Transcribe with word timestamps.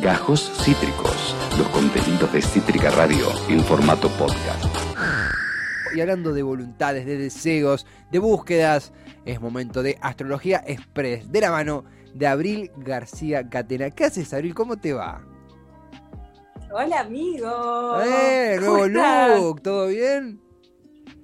Gajos 0.00 0.50
Cítricos, 0.64 1.36
los 1.58 1.68
contenidos 1.68 2.32
de 2.32 2.40
Cítrica 2.40 2.88
Radio 2.90 3.26
en 3.50 3.60
formato 3.60 4.08
podcast. 4.08 4.64
Y 5.94 6.00
hablando 6.00 6.32
de 6.32 6.42
voluntades, 6.42 7.04
de 7.04 7.18
deseos, 7.18 7.86
de 8.10 8.18
búsquedas, 8.18 8.94
es 9.26 9.42
momento 9.42 9.82
de 9.82 9.98
Astrología 10.00 10.64
Express, 10.66 11.30
de 11.30 11.40
la 11.42 11.50
mano 11.50 11.84
de 12.14 12.26
Abril 12.26 12.70
García 12.78 13.50
Catena. 13.50 13.90
¿Qué 13.90 14.04
haces, 14.04 14.32
Abril? 14.32 14.54
¿Cómo 14.54 14.78
te 14.78 14.94
va? 14.94 15.22
Hola, 16.72 17.00
amigo. 17.00 18.00
¡Eh! 18.02 18.56
Nuevo 18.58 18.86
look, 18.86 19.60
¿todo 19.60 19.88
bien? 19.88 20.40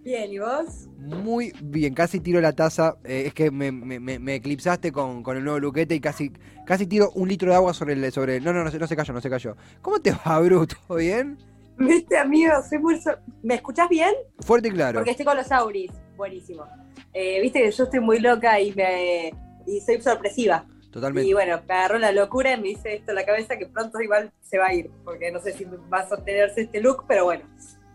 Bien, 0.02 0.30
¿y 0.30 0.38
vos? 0.38 0.88
Muy 0.98 1.52
bien, 1.62 1.95
casi 1.95 2.20
tiro 2.20 2.40
la 2.40 2.52
taza. 2.52 2.96
Eh, 3.04 3.24
es 3.27 3.34
que 3.34 3.50
me, 3.50 3.72
me, 3.72 3.98
me 4.00 4.34
eclipsaste 4.34 4.93
con, 4.93 5.22
con, 5.22 5.36
el 5.36 5.45
nuevo 5.45 5.58
luquete 5.58 5.95
y 5.95 6.00
casi, 6.00 6.30
casi 6.67 6.87
tiro 6.87 7.11
un 7.14 7.29
litro 7.29 7.51
de 7.51 7.57
agua 7.57 7.73
sobre 7.73 7.95
el. 7.95 8.12
Sobre... 8.12 8.41
No, 8.41 8.53
no, 8.53 8.64
no, 8.64 8.71
no 8.71 8.87
se 8.87 8.96
cayó, 8.96 9.15
no 9.15 9.21
se 9.21 9.30
cayó. 9.30 9.57
¿Cómo 9.80 10.01
te 10.01 10.12
va, 10.12 10.38
Bruto? 10.41 10.77
¿Todo 10.87 10.98
bien? 10.98 11.38
Viste, 11.79 12.19
amigo, 12.19 12.52
soy 12.69 12.79
muy. 12.79 13.01
¿Me 13.43 13.55
escuchás 13.55 13.88
bien? 13.88 14.12
Fuerte 14.41 14.69
y 14.69 14.73
claro. 14.73 14.98
Porque 14.98 15.12
estoy 15.12 15.24
con 15.24 15.37
los 15.37 15.51
auris. 15.52 15.93
Buenísimo. 16.16 16.66
Eh, 17.12 17.41
Viste 17.41 17.62
que 17.62 17.71
yo 17.71 17.84
estoy 17.84 18.01
muy 18.01 18.19
loca 18.19 18.60
y, 18.60 18.73
me, 18.73 19.33
y 19.66 19.80
soy 19.80 20.01
sorpresiva. 20.01 20.66
Totalmente. 20.91 21.29
Y 21.29 21.34
bueno, 21.34 21.60
me 21.69 21.74
agarró 21.74 21.98
la 21.98 22.12
locura 22.12 22.55
y 22.55 22.60
me 22.60 22.69
dice 22.69 22.95
esto 22.95 23.10
en 23.10 23.16
la 23.16 23.27
cabeza 23.27 23.59
que 23.59 23.66
pronto 23.66 24.01
igual 24.01 24.33
se 24.41 24.59
va 24.59 24.66
a 24.69 24.74
ir. 24.74 24.91
Porque 25.05 25.30
no 25.30 25.41
sé 25.41 25.52
si 25.52 25.65
va 25.65 26.01
a 26.01 26.09
sostenerse 26.09 26.62
este 26.62 26.80
look, 26.80 27.05
pero 27.07 27.24
bueno. 27.24 27.45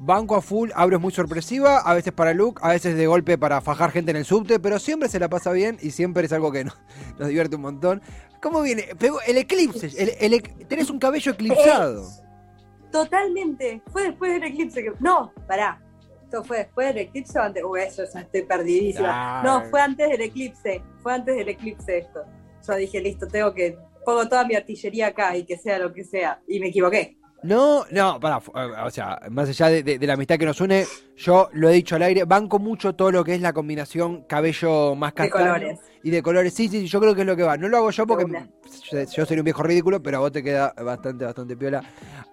Banco 0.04 0.36
a 0.36 0.42
full, 0.42 0.72
Abro 0.74 0.96
es 0.96 1.02
muy 1.02 1.12
sorpresiva, 1.12 1.78
a 1.78 1.94
veces 1.94 2.12
para 2.12 2.34
look, 2.34 2.60
a 2.64 2.70
veces 2.70 2.98
de 2.98 3.06
golpe 3.06 3.38
para 3.38 3.62
fajar 3.62 3.92
gente 3.92 4.10
en 4.10 4.18
el 4.18 4.26
subte, 4.26 4.60
pero 4.60 4.80
siempre 4.80 5.08
se 5.10 5.20
la 5.20 5.30
pasa 5.30 5.52
bien 5.52 5.78
y 5.80 5.92
siempre 5.92 6.26
es 6.26 6.34
algo 6.34 6.52
que 6.52 6.64
nos, 6.64 6.76
nos 7.20 7.28
divierte 7.28 7.56
un 7.56 7.62
montón. 7.62 8.02
¿Cómo 8.42 8.62
viene? 8.62 8.86
El 9.28 9.38
eclipse, 9.38 9.92
el, 9.98 10.42
tenés 10.68 10.90
un 10.90 11.00
cabello 11.00 11.32
eclipsado. 11.32 12.08
totalmente, 12.92 13.82
fue 13.92 14.04
después 14.04 14.34
del 14.34 14.44
eclipse 14.44 14.84
que... 14.84 14.94
No, 15.00 15.32
pará, 15.48 15.82
esto 16.24 16.44
fue 16.44 16.60
después 16.60 16.88
del 16.88 16.98
eclipse 17.00 17.38
o 17.38 17.42
antes... 17.42 17.64
Uy, 17.64 17.82
eso 17.82 18.04
ya 18.12 18.22
estoy 18.22 18.44
perdidísima. 18.44 19.44
No, 19.44 19.64
fue 19.70 19.82
antes 19.82 20.10
del 20.10 20.22
eclipse, 20.22 20.82
fue 21.04 21.14
antes 21.14 21.36
del 21.36 21.50
eclipse 21.50 22.00
esto. 22.00 22.26
Yo 22.68 22.76
dije, 22.76 23.02
listo, 23.02 23.28
tengo 23.28 23.54
que... 23.54 23.78
Pongo 24.04 24.28
toda 24.28 24.46
mi 24.46 24.56
artillería 24.56 25.08
acá 25.08 25.38
y 25.38 25.44
que 25.44 25.58
sea 25.58 25.78
lo 25.78 25.94
que 25.94 26.04
sea. 26.04 26.42
Y 26.48 26.60
me 26.60 26.70
equivoqué. 26.70 27.18
No, 27.44 27.86
no, 27.90 28.20
para, 28.20 28.38
o 28.38 28.92
sea, 28.92 29.20
más 29.32 29.50
allá 29.50 29.70
de, 29.70 29.98
la 30.06 30.14
amistad 30.14 30.38
que 30.38 30.46
nos 30.46 30.62
une, 30.62 30.86
yo 31.18 31.50
lo 31.54 31.70
he 31.70 31.74
dicho 31.74 31.96
al 31.96 32.04
aire, 32.04 32.24
banco 32.26 32.60
mucho 32.60 32.94
todo 32.94 33.12
lo 33.12 33.24
que 33.24 33.34
es 33.34 33.42
la 33.42 33.52
combinación 33.52 34.24
cabello 34.24 34.96
más 34.96 35.14
castaño. 35.14 35.46
De 35.46 35.60
colores. 35.60 35.80
Y 36.04 36.10
de 36.12 36.22
colores, 36.22 36.54
sí, 36.54 36.68
sí, 36.68 36.88
yo 36.88 37.00
creo 37.00 37.16
que 37.16 37.22
es 37.22 37.28
lo 37.28 37.36
que 37.36 37.44
va. 37.44 37.58
No 37.58 37.68
lo 37.68 37.78
hago 37.78 37.92
yo 37.92 38.06
porque 38.06 38.26
yo, 38.92 39.26
soy 39.26 39.38
un 39.38 39.44
viejo 39.44 39.64
ridículo, 39.64 40.02
pero 40.02 40.18
a 40.18 40.20
vos 40.20 40.32
te 40.32 40.44
queda 40.44 40.74
bastante, 40.84 41.26
bastante 41.26 41.56
piola. 41.56 41.84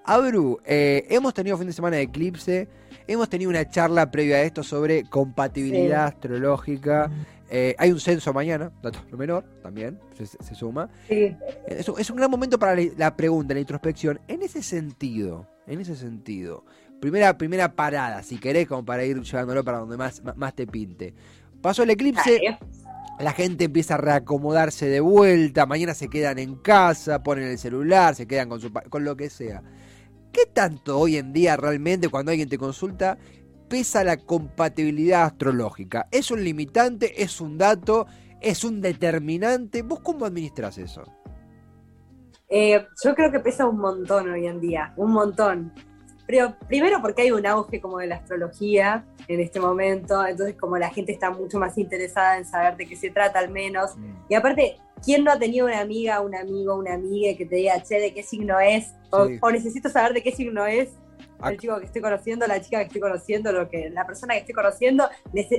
Abru, 0.05 0.59
eh, 0.65 1.07
hemos 1.11 1.35
tenido 1.35 1.57
fin 1.59 1.67
de 1.67 1.73
semana 1.73 1.97
de 1.97 2.03
eclipse, 2.03 2.69
hemos 3.07 3.29
tenido 3.29 3.51
una 3.51 3.69
charla 3.69 4.11
previa 4.11 4.37
a 4.37 4.43
esto 4.43 4.63
sobre 4.63 5.05
compatibilidad 5.05 6.05
astrológica. 6.05 7.11
Eh, 7.51 7.75
hay 7.79 7.91
un 7.91 8.01
censo 8.01 8.33
mañana, 8.33 8.71
dato 8.83 8.99
lo 9.11 9.17
menor, 9.17 9.45
también 9.63 9.99
se, 10.15 10.55
suma. 10.55 10.91
Sí. 11.09 11.35
Es, 11.67 12.11
un 12.11 12.17
gran 12.17 12.31
momento 12.31 12.59
para 12.59 12.77
la, 12.97 13.17
pregunta, 13.17 13.55
la 13.55 13.61
introspección. 13.61 14.21
En 14.29 14.43
ese 14.43 14.63
sentido, 14.63 15.47
en 15.67 15.81
ese 15.81 15.97
sentido, 15.97 16.65
primera, 17.01 17.39
primera 17.39 17.73
parada, 17.75 18.23
si 18.23 18.39
querés, 18.39 18.69
como 18.69 18.85
para 18.85 19.05
ir 19.05 19.21
llevándolo 19.23 19.65
para 19.65 19.79
donde 19.79 19.97
más, 19.97 20.23
más 20.37 20.55
te 20.55 20.67
pinte. 20.67 21.15
Pasó 21.63 21.85
el 21.85 21.91
eclipse, 21.91 22.41
la 23.19 23.33
gente 23.33 23.65
empieza 23.65 23.95
a 23.95 23.99
reacomodarse 23.99 24.87
de 24.87 25.01
vuelta, 25.01 25.65
mañana 25.65 25.95
se 25.95 26.09
quedan 26.09 26.39
en 26.39 26.57
casa, 26.57 27.23
ponen 27.23 27.45
el 27.45 27.59
celular, 27.59 28.15
se 28.15 28.27
quedan 28.27 28.49
con, 28.49 28.61
su, 28.61 28.71
con 28.73 29.05
lo 29.05 29.17
que 29.17 29.31
sea. 29.31 29.63
¿Qué 30.33 30.45
tanto 30.47 30.99
hoy 30.99 31.17
en 31.17 31.33
día 31.33 31.57
realmente 31.57 32.09
cuando 32.09 32.31
alguien 32.31 32.49
te 32.49 32.59
consulta 32.59 33.19
pesa 33.69 34.05
la 34.05 34.17
compatibilidad 34.17 35.25
astrológica? 35.25 36.09
¿Es 36.11 36.31
un 36.31 36.43
limitante? 36.43 37.23
¿Es 37.23 37.41
un 37.41 37.59
dato? 37.59 38.07
¿Es 38.41 38.65
un 38.65 38.81
determinante? 38.81 39.83
¿Vos 39.83 40.01
cómo 40.01 40.25
administras 40.25 40.79
eso? 40.79 41.03
Eh, 42.49 42.87
yo 43.05 43.15
creo 43.15 43.31
que 43.31 43.41
pesa 43.41 43.67
un 43.67 43.79
montón 43.79 44.31
hoy 44.31 44.47
en 44.47 44.61
día, 44.61 44.95
un 44.97 45.13
montón. 45.13 45.73
Pero 46.27 46.55
primero 46.67 47.01
porque 47.01 47.23
hay 47.23 47.31
un 47.31 47.47
auge 47.47 47.81
como 47.81 47.99
de 47.99 48.07
la 48.07 48.17
astrología 48.17 49.07
en 49.29 49.41
este 49.41 49.61
momento, 49.61 50.27
entonces 50.27 50.57
como 50.57 50.77
la 50.77 50.91
gente 50.91 51.13
está 51.13 51.31
mucho 51.31 51.59
más 51.59 51.79
interesada 51.79 52.37
en 52.37 52.45
saber 52.45 52.77
de 52.77 52.87
qué 52.87 52.97
se 52.97 53.11
trata 53.11 53.39
al 53.39 53.51
menos. 53.51 53.97
Mm. 53.97 54.15
Y 54.29 54.35
aparte, 54.35 54.77
¿quién 55.03 55.25
no 55.25 55.33
ha 55.33 55.39
tenido 55.39 55.67
una 55.67 55.81
amiga, 55.81 56.21
un 56.21 56.35
amigo, 56.35 56.75
una 56.77 56.95
amiga 56.95 57.37
que 57.37 57.47
te 57.47 57.57
diga, 57.57 57.83
che, 57.83 57.99
de 57.99 58.13
qué 58.13 58.23
signo 58.23 58.61
es? 58.61 58.93
o 59.11 59.51
necesito 59.51 59.89
saber 59.89 60.13
de 60.13 60.23
qué 60.23 60.33
signo 60.33 60.67
es 60.67 60.91
el 61.45 61.59
chico 61.59 61.79
que 61.79 61.87
estoy 61.87 62.03
conociendo, 62.03 62.47
la 62.47 62.61
chica 62.61 62.79
que 62.79 62.85
estoy 62.85 63.01
conociendo, 63.01 63.53
lo 63.53 63.69
que, 63.69 63.91
la 63.91 64.07
persona 64.07 64.35
que 64.35 64.41
estoy 64.41 64.55
conociendo, 64.55 65.09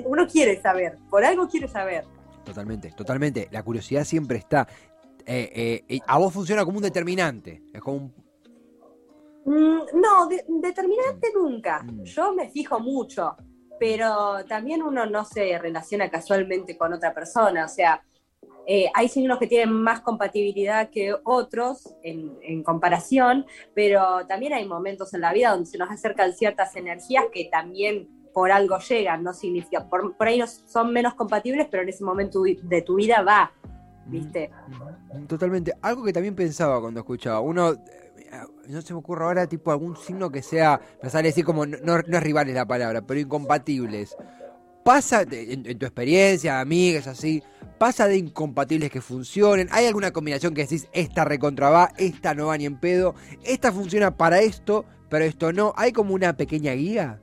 uno 0.06 0.28
quiere 0.28 0.62
saber, 0.62 0.97
por 1.09 1.23
algo 1.23 1.47
quiere 1.47 1.67
saber. 1.67 2.06
Totalmente, 2.44 2.91
totalmente. 2.91 3.47
La 3.51 3.63
curiosidad 3.63 4.03
siempre 4.03 4.38
está. 4.38 4.68
Eh, 5.25 5.84
eh, 5.88 6.00
a 6.07 6.18
vos 6.18 6.34
funciona 6.34 6.66
como 6.66 6.78
un 6.78 6.84
determinante. 6.84 7.62
Es 7.72 7.81
como 7.81 7.97
un... 7.97 8.13
Mm, 9.45 10.00
no, 10.00 10.28
determinante 10.28 11.29
mm. 11.34 11.38
nunca. 11.38 11.84
Mm. 11.84 12.03
Yo 12.03 12.34
me 12.34 12.50
fijo 12.50 12.79
mucho, 12.79 13.35
pero 13.79 14.44
también 14.45 14.81
uno 14.81 15.06
no 15.06 15.23
se 15.25 15.57
relaciona 15.59 16.09
casualmente 16.09 16.78
con 16.78 16.94
otra 16.94 17.13
persona. 17.13 17.66
O 17.66 17.69
sea, 17.69 18.03
eh, 18.72 18.91
hay 18.94 19.09
signos 19.09 19.39
que 19.39 19.47
tienen 19.47 19.73
más 19.73 20.01
compatibilidad 20.01 20.91
que 20.91 21.16
otros 21.23 21.95
en, 22.03 22.61
comparación, 22.61 23.47
pero 23.73 24.27
también 24.27 24.53
hay 24.53 24.67
momentos 24.67 25.11
en 25.16 25.22
la 25.22 25.33
vida 25.33 25.50
donde 25.50 25.66
se 25.66 25.79
nos 25.79 25.89
acercan 25.89 26.33
ciertas 26.33 26.75
energías 26.75 27.25
que 27.33 27.50
también 27.51 28.07
por 28.31 28.51
algo 28.51 28.77
llegan, 28.77 29.23
no 29.23 29.33
significa, 29.33 29.89
por, 29.89 30.13
ahí 30.19 30.38
no 30.38 30.45
son 30.45 30.94
menos 30.94 31.16
compatibles, 31.16 31.67
pero 31.72 31.81
en 31.81 31.89
ese 31.89 32.03
momento 32.03 32.44
de 32.44 32.81
tu 32.83 32.97
vida 32.97 33.23
va, 33.23 33.51
¿viste? 34.05 34.51
Totalmente. 35.27 35.73
Algo 35.81 36.03
que 36.03 36.13
también 36.13 36.35
pensaba 36.35 36.79
cuando 36.79 37.00
escuchaba, 37.00 37.39
uno, 37.39 37.71
eh, 37.71 37.77
no 38.67 38.81
se 38.83 38.94
me 38.94 39.00
ocurre 39.00 39.25
ahora, 39.25 39.47
tipo 39.47 39.71
algún 39.71 39.97
signo 39.97 40.29
que 40.29 40.44
sea, 40.44 40.79
me 41.01 41.09
sale 41.09 41.29
decir 41.29 41.44
como, 41.44 41.66
no, 41.66 41.77
no 41.81 42.17
es 42.17 42.23
rivales 42.23 42.53
la 42.53 42.67
palabra, 42.67 43.01
pero 43.01 43.19
incompatibles. 43.19 44.16
Pasa, 44.89 45.22
en, 45.22 45.77
tu 45.77 45.85
experiencia, 45.85 46.59
amigas, 46.59 47.05
así, 47.05 47.44
pasa 47.77 48.07
de 48.07 48.17
incompatibles 48.17 48.89
que 48.89 49.01
funcionen. 49.01 49.67
¿Hay 49.72 49.85
alguna 49.85 50.09
combinación 50.09 50.55
que 50.55 50.63
decís, 50.63 50.89
esta 50.94 51.23
recontra 51.25 51.69
va, 51.69 51.91
esta 52.00 52.33
no 52.33 52.47
va 52.47 52.57
ni 52.57 52.66
en 52.66 52.79
pedo, 52.79 53.13
esta 53.44 53.72
funciona 53.72 54.17
para 54.17 54.39
esto, 54.39 54.85
pero 55.07 55.25
esto 55.25 55.53
no? 55.53 55.75
¿Hay 55.77 55.91
como 55.91 56.16
una 56.16 56.35
pequeña 56.35 56.73
guía? 56.73 57.22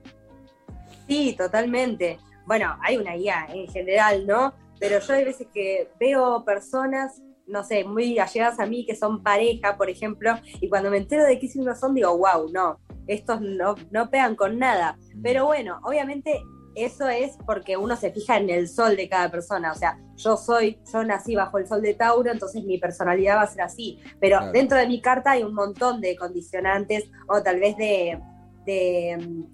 Sí, 1.09 1.35
totalmente. 1.37 2.19
Bueno, 2.45 2.73
hay 2.81 2.95
una 2.95 3.15
guía 3.15 3.45
en 3.53 3.67
general, 3.67 4.25
¿no? 4.25 4.53
Pero 4.79 5.01
yo 5.01 5.13
hay 5.15 5.25
veces 5.25 5.47
que 5.53 5.91
veo 5.99 6.45
personas, 6.45 7.21
no 7.47 7.65
sé, 7.65 7.83
muy 7.83 8.17
allegadas 8.17 8.61
a 8.61 8.65
mí, 8.65 8.85
que 8.85 8.95
son 8.95 9.21
pareja, 9.21 9.75
por 9.75 9.89
ejemplo, 9.89 10.39
y 10.61 10.69
cuando 10.69 10.89
me 10.89 10.99
entero 10.99 11.25
de 11.25 11.37
qué 11.37 11.49
signos 11.49 11.81
son, 11.81 11.95
digo, 11.95 12.17
wow, 12.17 12.49
no, 12.49 12.79
estos 13.07 13.41
no, 13.41 13.75
no 13.91 14.09
pegan 14.09 14.37
con 14.37 14.57
nada. 14.57 14.97
Mm. 15.15 15.21
Pero 15.21 15.45
bueno, 15.47 15.81
obviamente 15.83 16.41
eso 16.77 17.09
es 17.09 17.37
porque 17.45 17.75
uno 17.75 17.95
se 17.95 18.11
fija 18.11 18.37
en 18.37 18.49
el 18.49 18.69
sol 18.69 18.95
de 18.95 19.09
cada 19.09 19.31
persona. 19.31 19.71
O 19.71 19.75
sea, 19.75 19.99
yo 20.15 20.37
soy, 20.37 20.79
yo 20.91 21.03
nací 21.03 21.35
bajo 21.35 21.57
el 21.57 21.67
sol 21.67 21.81
de 21.81 21.95
Tauro, 21.95 22.31
entonces 22.31 22.63
mi 22.63 22.77
personalidad 22.77 23.37
va 23.37 23.41
a 23.41 23.47
ser 23.47 23.61
así. 23.61 23.99
Pero 24.19 24.51
dentro 24.51 24.77
de 24.77 24.87
mi 24.87 25.01
carta 25.01 25.31
hay 25.31 25.43
un 25.43 25.53
montón 25.53 26.01
de 26.01 26.15
condicionantes 26.15 27.09
o 27.27 27.41
tal 27.41 27.59
vez 27.59 27.75
de, 27.77 28.19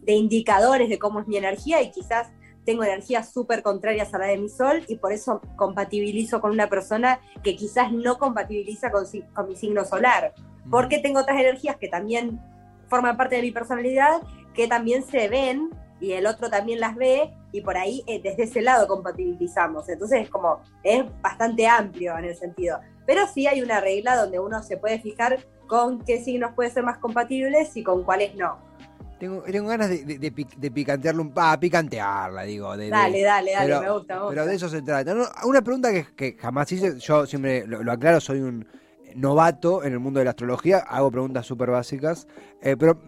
indicadores 0.06 0.90
de 0.90 1.00
cómo 1.00 1.22
es 1.22 1.28
mi 1.28 1.38
energía 1.38 1.82
y 1.82 1.92
quizás 1.92 2.30
tengo 2.66 2.84
energías 2.84 3.32
súper 3.32 3.62
contrarias 3.62 4.14
a 4.14 4.18
la 4.18 4.28
de 4.28 4.38
mi 4.38 4.50
sol 4.50 4.84
y 4.88 4.96
por 4.98 5.12
eso 5.12 5.42
compatibilizo 5.56 6.42
con 6.42 6.52
una 6.52 6.68
persona 6.68 7.20
que 7.44 7.56
quizás 7.56 7.92
no 7.92 8.18
compatibiliza 8.18 8.92
con, 8.92 9.06
con 9.34 9.48
mi 9.48 9.56
signo 9.56 9.86
solar. 9.86 10.34
Porque 10.70 11.00
tengo 11.00 11.22
otras 11.22 11.40
energías 11.40 11.78
que 11.78 11.88
también 11.88 12.42
forman 12.90 13.18
parte 13.18 13.36
de 13.36 13.42
mi 13.42 13.52
personalidad, 13.52 14.22
que 14.54 14.68
también 14.68 15.04
se 15.04 15.28
ven 15.28 15.70
y 16.00 16.14
el 16.14 16.26
otro 16.26 16.50
también 16.50 16.80
las 16.80 16.96
ve 16.96 17.34
y 17.52 17.62
por 17.62 17.78
ahí 17.78 18.04
eh, 18.08 18.22
desde 18.22 18.44
ese 18.44 18.62
lado 18.62 18.88
compatibilizamos. 18.88 19.88
Entonces 19.90 20.24
es 20.24 20.30
como, 20.30 20.62
es 20.84 21.04
bastante 21.22 21.68
amplio 21.68 22.18
en 22.18 22.26
el 22.26 22.36
sentido. 22.36 22.80
Pero 23.06 23.28
sí 23.28 23.48
hay 23.48 23.62
una 23.62 23.80
regla 23.80 24.16
donde 24.16 24.40
uno 24.40 24.64
se 24.64 24.78
puede 24.78 25.00
fijar 25.00 25.40
con 25.68 26.04
qué 26.04 26.24
signos 26.24 26.52
pueden 26.54 26.74
ser 26.74 26.84
más 26.84 26.98
compatibles 26.98 27.76
y 27.78 27.84
con 27.84 28.04
cuáles 28.04 28.36
no. 28.36 28.58
Tengo, 29.20 29.42
tengo 29.44 29.70
ganas 29.70 29.90
de, 29.90 30.04
de, 30.04 30.18
de, 30.58 30.72
picantearlo 30.72 31.22
un 31.22 31.32
ah, 31.38 31.58
picantearla, 31.58 32.44
digo. 32.44 32.76
dale, 32.76 32.90
dale, 33.22 33.54
dale, 33.54 33.80
me, 33.80 33.90
gusta, 33.90 34.22
Pero 34.28 34.46
de 34.46 34.56
eso 34.56 34.68
se 34.68 34.82
trata. 34.82 35.16
una 35.46 35.62
pregunta 35.62 35.90
que, 36.16 36.34
jamás 36.34 36.70
hice, 36.74 37.00
yo 37.00 37.26
siempre 37.26 37.66
lo, 37.66 37.90
aclaro, 37.90 38.20
soy 38.20 38.42
un 38.42 38.68
novato 39.16 39.84
en 39.84 39.94
el 39.94 40.00
mundo 40.00 40.20
de 40.20 40.26
la 40.26 40.32
astrología, 40.32 40.80
hago 40.80 41.10
preguntas 41.10 41.46
súper 41.46 41.70
básicas, 41.70 42.28
eh, 42.62 42.76
pero 42.78 43.00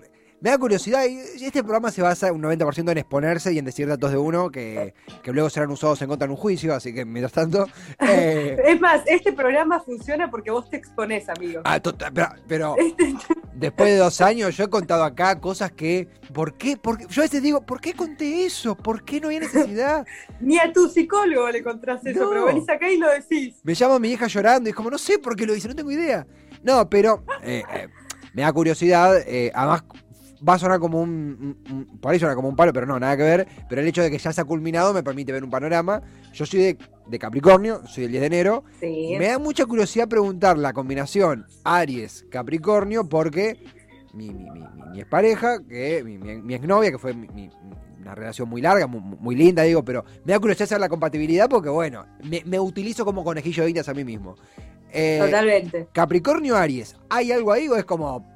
Me 0.41 0.51
da 0.51 0.57
curiosidad, 0.59 1.05
y 1.05 1.43
este 1.43 1.63
programa 1.63 1.89
se 1.91 2.01
basa 2.03 2.31
un 2.31 2.43
90% 2.43 2.91
en 2.91 2.97
exponerse 2.99 3.51
y 3.53 3.57
en 3.57 3.65
decir 3.65 3.87
datos 3.87 4.11
de 4.11 4.17
uno 4.17 4.51
que, 4.51 4.93
que 5.23 5.31
luego 5.31 5.49
serán 5.49 5.71
usados 5.71 5.99
en 6.03 6.07
contra 6.09 6.25
en 6.25 6.31
un 6.31 6.37
juicio, 6.37 6.75
así 6.75 6.93
que 6.93 7.03
mientras 7.03 7.31
tanto... 7.31 7.65
eh, 7.99 8.55
Es 8.67 8.79
más, 8.79 9.01
este 9.07 9.33
programa 9.33 9.79
funciona 9.79 10.29
porque 10.29 10.51
vos 10.51 10.69
te 10.69 10.77
exponés, 10.77 11.27
amigo. 11.29 11.61
ah, 11.63 11.79
tota- 11.79 12.11
pero, 12.13 12.27
pero 12.47 12.75
Este- 12.77 13.15
después 13.55 13.89
de 13.89 13.97
dos 13.97 14.21
años 14.21 14.55
yo 14.55 14.65
he 14.65 14.69
contado 14.69 15.03
acá 15.03 15.39
cosas 15.39 15.71
que... 15.71 16.07
¿Por 16.31 16.57
qué? 16.57 16.77
¿Por? 16.77 17.07
Yo 17.07 17.21
a 17.21 17.25
veces 17.25 17.41
digo, 17.41 17.61
¿por 17.65 17.79
qué 17.81 17.93
conté 17.93 18.45
eso? 18.45 18.75
¿Por 18.75 19.03
qué 19.03 19.19
no 19.21 19.27
había 19.27 19.39
necesidad? 19.39 20.05
Ni 20.41 20.59
a 20.59 20.71
tu 20.71 20.89
psicólogo 20.89 21.49
le 21.49 21.63
contás 21.63 22.05
eso, 22.05 22.29
pero 22.29 22.45
venís 22.45 22.69
acá 22.69 22.91
y 22.91 22.97
lo 22.97 23.09
decís. 23.09 23.55
Me 23.63 23.73
llama 23.73 23.97
mi 23.99 24.11
hija 24.11 24.27
llorando 24.27 24.69
y 24.69 24.71
es 24.71 24.75
como, 24.75 24.91
no 24.91 24.97
sé 24.97 25.17
por 25.17 25.35
qué 25.35 25.45
lo 25.47 25.55
hice, 25.55 25.69
no 25.69 25.75
tengo 25.75 25.91
idea. 25.91 26.27
No, 26.61 26.87
pero 26.89 27.23
eh, 27.41 27.63
eh, 27.73 27.87
me 28.33 28.41
da 28.41 28.51
curiosidad, 28.51 29.15
además 29.53 29.83
va 30.47 30.53
a 30.55 30.59
sonar 30.59 30.79
como 30.79 31.01
un, 31.01 31.55
un- 31.69 31.73
un- 31.75 31.99
Por 31.99 32.11
ahí 32.11 32.19
suena 32.19 32.35
como 32.35 32.47
un 32.49 32.55
palo, 32.55 32.71
pero 32.73 32.85
no, 32.85 32.99
nada 32.99 33.15
que 33.17 33.23
ver. 33.23 33.47
Pero 33.69 33.81
el 33.81 33.87
hecho 33.87 34.01
de 34.03 34.11
que 34.11 34.17
ya 34.17 34.31
se 34.31 34.41
ha 34.41 34.45
culminado 34.45 34.93
me 34.93 35.03
permite 35.03 35.31
ver 35.31 35.43
un 35.43 35.49
panorama. 35.49 36.01
Yo 36.33 36.45
soy 36.45 36.59
de, 36.59 36.77
de 37.07 37.19
Capricornio, 37.19 37.81
soy 37.87 38.03
del 38.03 38.11
10 38.11 38.21
de 38.21 38.27
enero. 38.27 38.63
Sí. 38.79 39.15
Me 39.17 39.27
da 39.27 39.39
mucha 39.39 39.65
curiosidad 39.65 40.07
preguntar 40.07 40.57
la 40.57 40.73
combinación 40.73 41.45
Aries-Capricornio 41.63 43.07
porque 43.09 43.57
mi, 44.13 44.29
mi, 44.29 44.49
mi, 44.51 44.59
mi- 44.93 44.99
expareja, 44.99 45.59
que 45.67 46.03
mi, 46.03 46.17
mi, 46.17 46.53
exnovia, 46.53 46.91
que 46.91 46.97
fue 46.97 47.13
mi- 47.13 47.49
una 48.01 48.13
relación 48.13 48.47
muy 48.47 48.61
larga, 48.61 48.85
muy, 48.87 49.01
muy 49.01 49.35
linda, 49.35 49.63
digo, 49.63 49.83
pero 49.83 50.05
me 50.25 50.33
da 50.33 50.39
curiosidad 50.39 50.67
saber 50.69 50.81
la 50.81 50.89
compatibilidad 50.89 51.49
porque, 51.49 51.69
bueno, 51.69 52.05
me, 52.23 52.43
me 52.45 52.59
utilizo 52.59 53.03
como 53.03 53.23
conejillo 53.23 53.63
de 53.63 53.69
indias 53.69 53.89
a 53.89 53.93
mí 53.95 54.03
mismo. 54.03 54.35
Eh, 54.91 55.19
Totalmente. 55.21 55.87
Capricornio 55.91 56.55
Aries, 56.55 56.95
¿hay 57.09 57.31
algo 57.31 57.51
ahí 57.51 57.67
o 57.67 57.75
es 57.75 57.83
como... 57.83 58.34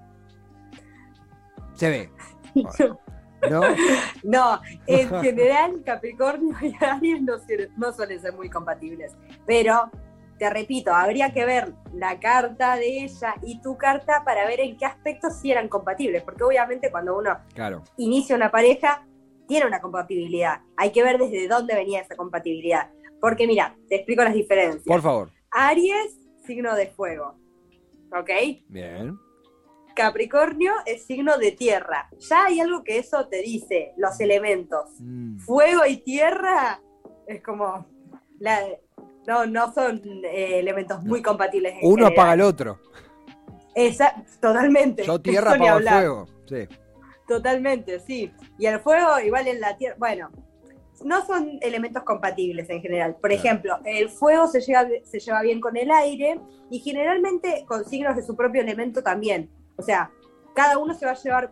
Se 1.79 1.89
ve, 1.89 2.09
¿no? 3.49 3.61
No, 4.23 4.59
en 4.85 5.09
general 5.21 5.81
Capricornio 5.85 6.53
y 6.61 6.75
Aries 6.83 7.21
no, 7.21 7.37
suelen- 7.39 7.71
no 7.77 7.93
suelen 7.93 8.19
ser 8.19 8.33
muy 8.33 8.49
compatibles. 8.49 9.15
Pero, 9.45 9.89
te 10.37 10.49
repito, 10.49 10.93
habría 10.93 11.31
que 11.33 11.45
ver 11.45 11.73
la 11.93 12.19
carta 12.19 12.75
de 12.75 13.03
ella 13.05 13.35
y 13.41 13.61
tu 13.61 13.77
carta 13.77 14.23
para 14.25 14.45
ver 14.45 14.59
en 14.59 14.77
qué 14.77 14.85
aspectos 14.85 15.37
sí 15.39 15.51
eran 15.51 15.69
compatibles. 15.69 16.21
Porque 16.23 16.43
obviamente 16.43 16.91
cuando 16.91 17.17
uno 17.17 17.37
Claro. 17.53 17.83
inicia 17.97 18.35
una 18.35 18.51
pareja, 18.51 19.05
tiene 19.47 19.65
una 19.65 19.79
compatibilidad. 19.79 20.59
Hay 20.75 20.91
que 20.91 21.01
ver 21.01 21.17
desde 21.17 21.47
dónde 21.47 21.75
venía 21.75 22.01
esa 22.01 22.15
compatibilidad. 22.17 22.89
Porque 23.21 23.47
mira, 23.47 23.75
te 23.87 23.95
explico 23.95 24.21
las 24.23 24.33
diferencias. 24.33 24.83
Por 24.85 25.01
favor. 25.01 25.29
Aries, 25.51 26.19
signo 26.45 26.75
de 26.75 26.87
fuego. 26.87 27.35
¿Ok? 28.17 28.29
Bien. 28.67 29.17
Capricornio 30.03 30.71
es 30.85 31.05
signo 31.05 31.37
de 31.37 31.51
tierra. 31.51 32.09
Ya 32.29 32.45
hay 32.45 32.61
algo 32.61 32.83
que 32.85 32.97
eso 32.99 33.27
te 33.27 33.41
dice, 33.41 33.91
los 33.97 34.17
elementos. 34.21 34.85
Mm, 34.99 35.39
Fuego 35.39 35.85
y 35.85 35.97
tierra 35.97 36.79
es 37.27 37.43
como... 37.43 37.85
la- 38.39 38.65
no, 39.27 39.45
no 39.45 39.73
son 39.73 40.01
eh, 40.23 40.57
elementos 40.59 41.03
muy 41.03 41.21
compatibles. 41.21 41.73
en 41.73 41.79
Uno 41.83 42.05
general. 42.05 42.13
apaga 42.13 42.31
al 42.31 42.41
otro. 42.41 42.79
Esa- 43.75 44.23
totalmente. 44.41 45.03
Yo 45.03 45.19
tierra 45.21 45.51
apago 45.53 45.77
el 45.79 45.87
fuego. 45.87 46.25
Sí. 46.47 46.67
Totalmente, 47.27 47.99
sí. 47.99 48.31
Y 48.57 48.65
el 48.67 48.79
fuego 48.79 49.19
igual 49.19 49.47
en 49.49 49.59
la 49.59 49.75
tierra, 49.77 49.95
bueno, 49.99 50.31
no 51.03 51.25
son 51.25 51.59
elementos 51.61 52.03
compatibles 52.03 52.69
en 52.69 52.81
general. 52.81 53.17
Por 53.21 53.29
Claro. 53.29 53.35
ejemplo, 53.43 53.77
el 53.85 54.09
fuego 54.09 54.47
se 54.47 54.61
lleva, 54.61 54.87
se 55.03 55.19
lleva 55.19 55.41
bien 55.43 55.59
con 55.61 55.75
el 55.77 55.91
aire 55.91 56.39
y 56.71 56.79
generalmente 56.79 57.65
con 57.67 57.83
signos 57.85 58.15
de 58.15 58.23
su 58.23 58.35
propio 58.35 58.61
elemento 58.61 59.03
también. 59.03 59.49
O 59.79 59.81
sea, 59.81 60.11
cada 60.53 60.77
uno 60.77 60.93
se 60.93 61.05
va 61.05 61.13
a 61.13 61.15
llevar, 61.15 61.51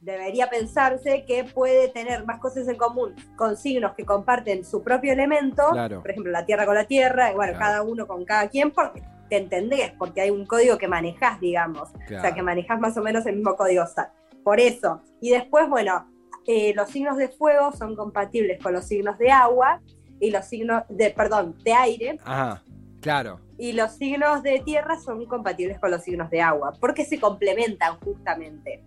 debería 0.00 0.48
pensarse 0.50 1.24
que 1.26 1.44
puede 1.44 1.88
tener 1.88 2.24
más 2.26 2.38
cosas 2.38 2.68
en 2.68 2.76
común 2.76 3.14
con 3.36 3.56
signos 3.56 3.94
que 3.96 4.04
comparten 4.04 4.64
su 4.64 4.82
propio 4.82 5.12
elemento, 5.14 5.70
Claro. 5.72 6.02
por 6.02 6.10
ejemplo, 6.10 6.30
la 6.30 6.44
tierra 6.44 6.66
con 6.66 6.74
la 6.74 6.84
tierra, 6.84 7.32
y 7.32 7.34
bueno, 7.34 7.52
Claro. 7.54 7.64
cada 7.64 7.82
uno 7.82 8.06
con 8.06 8.24
cada 8.26 8.48
quien, 8.48 8.70
porque 8.70 9.02
te 9.30 9.38
entendés, 9.38 9.92
porque 9.98 10.20
hay 10.20 10.30
un 10.30 10.44
código 10.46 10.76
que 10.78 10.86
manejás, 10.86 11.40
digamos. 11.40 11.88
O 11.94 12.08
sea, 12.08 12.32
que 12.32 12.42
manejas 12.42 12.78
más 12.78 12.96
o 12.96 13.02
menos 13.02 13.24
el 13.26 13.36
mismo 13.36 13.56
código 13.56 13.84
SAT. 13.86 14.12
Por 14.44 14.60
eso. 14.60 15.02
Y 15.20 15.30
después, 15.30 15.68
bueno, 15.68 16.06
eh, 16.46 16.72
los 16.76 16.90
signos 16.90 17.16
de 17.16 17.28
fuego 17.28 17.72
son 17.72 17.96
compatibles 17.96 18.62
con 18.62 18.72
los 18.74 18.84
signos 18.84 19.18
de 19.18 19.32
agua 19.32 19.80
y 20.20 20.30
los 20.30 20.44
signos 20.44 20.84
de, 20.88 21.10
perdón, 21.10 21.56
de 21.64 21.72
aire 21.72 22.18
Ajá. 22.24 22.62
Claro. 23.00 23.40
Y 23.58 23.72
los 23.72 23.92
signos 23.92 24.42
de 24.42 24.60
tierra 24.60 24.98
son 24.98 25.24
compatibles 25.26 25.78
con 25.78 25.90
los 25.90 26.02
signos 26.02 26.28
de 26.30 26.40
agua, 26.42 26.72
porque 26.80 27.04
se 27.04 27.18
complementan 27.20 27.98
justamente. 28.00 28.82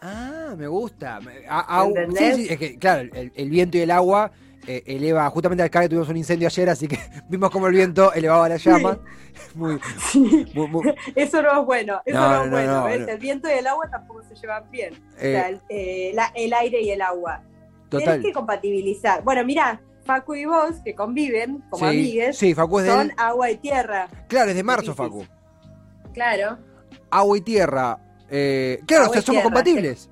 Ah, 0.00 0.54
me 0.56 0.66
gusta. 0.68 1.20
A- 1.48 1.82
a- 1.82 1.86
sí, 2.16 2.32
sí, 2.34 2.46
es 2.50 2.58
que, 2.58 2.78
claro, 2.78 3.08
el, 3.12 3.32
el 3.34 3.50
viento 3.50 3.78
y 3.78 3.80
el 3.80 3.90
agua 3.90 4.30
eh, 4.66 4.82
eleva. 4.86 5.28
Justamente 5.30 5.62
acá 5.62 5.80
que 5.80 5.88
tuvimos 5.88 6.08
un 6.08 6.16
incendio 6.16 6.48
ayer, 6.48 6.68
así 6.68 6.86
que 6.88 6.98
vimos 7.28 7.50
como 7.50 7.66
el 7.68 7.72
viento 7.74 8.12
elevaba 8.12 8.48
la 8.48 8.56
llama. 8.56 8.98
Muy, 9.54 9.78
muy, 10.54 10.66
muy- 10.68 10.94
Eso 11.14 11.42
no 11.42 11.60
es 11.60 11.66
bueno, 11.66 12.00
eso 12.06 12.18
No, 12.18 12.28
no, 12.28 12.36
no, 12.38 12.44
es 12.44 12.50
bueno. 12.50 12.72
no, 12.80 12.84
¿ves? 12.86 13.00
no. 13.00 13.08
El 13.08 13.18
viento 13.18 13.48
y 13.48 13.52
el 13.52 13.66
agua 13.66 13.86
tampoco 13.90 14.22
se 14.22 14.34
llevan 14.34 14.70
bien. 14.70 14.94
o 14.94 15.16
Eh, 15.18 15.32
sea, 15.32 15.48
el, 15.50 15.60
eh, 15.68 16.10
la- 16.14 16.32
el 16.34 16.52
aire 16.54 16.80
y 16.82 16.90
el 16.90 17.02
agua. 17.02 17.42
total. 17.90 18.04
Tienes 18.04 18.26
que 18.26 18.32
compatibilizar. 18.32 19.22
Bueno, 19.24 19.44
mira, 19.44 19.80
Facu 20.06 20.34
y 20.36 20.44
vos, 20.46 20.76
que 20.84 20.94
conviven 20.94 21.62
como 21.68 21.90
sí, 21.90 21.96
amigues, 21.96 22.38
sí, 22.38 22.54
Facu 22.54 22.78
es 22.80 22.86
son 22.86 23.12
agua 23.16 23.50
y 23.50 23.56
tierra. 23.58 24.08
Claro, 24.28 24.50
es 24.50 24.56
de 24.56 24.62
marzo. 24.62 24.94
Facu. 24.94 25.26
Claro. 26.14 26.58
Agua 27.10 27.36
y 27.36 27.40
tierra. 27.42 27.98
eh, 28.30 28.80
claro, 28.86 29.04
Agua 29.04 29.10
o 29.10 29.12
sea, 29.14 29.20
y 29.22 29.24
somos 29.26 29.42
tierra, 29.42 29.44
compatibles. 29.44 30.08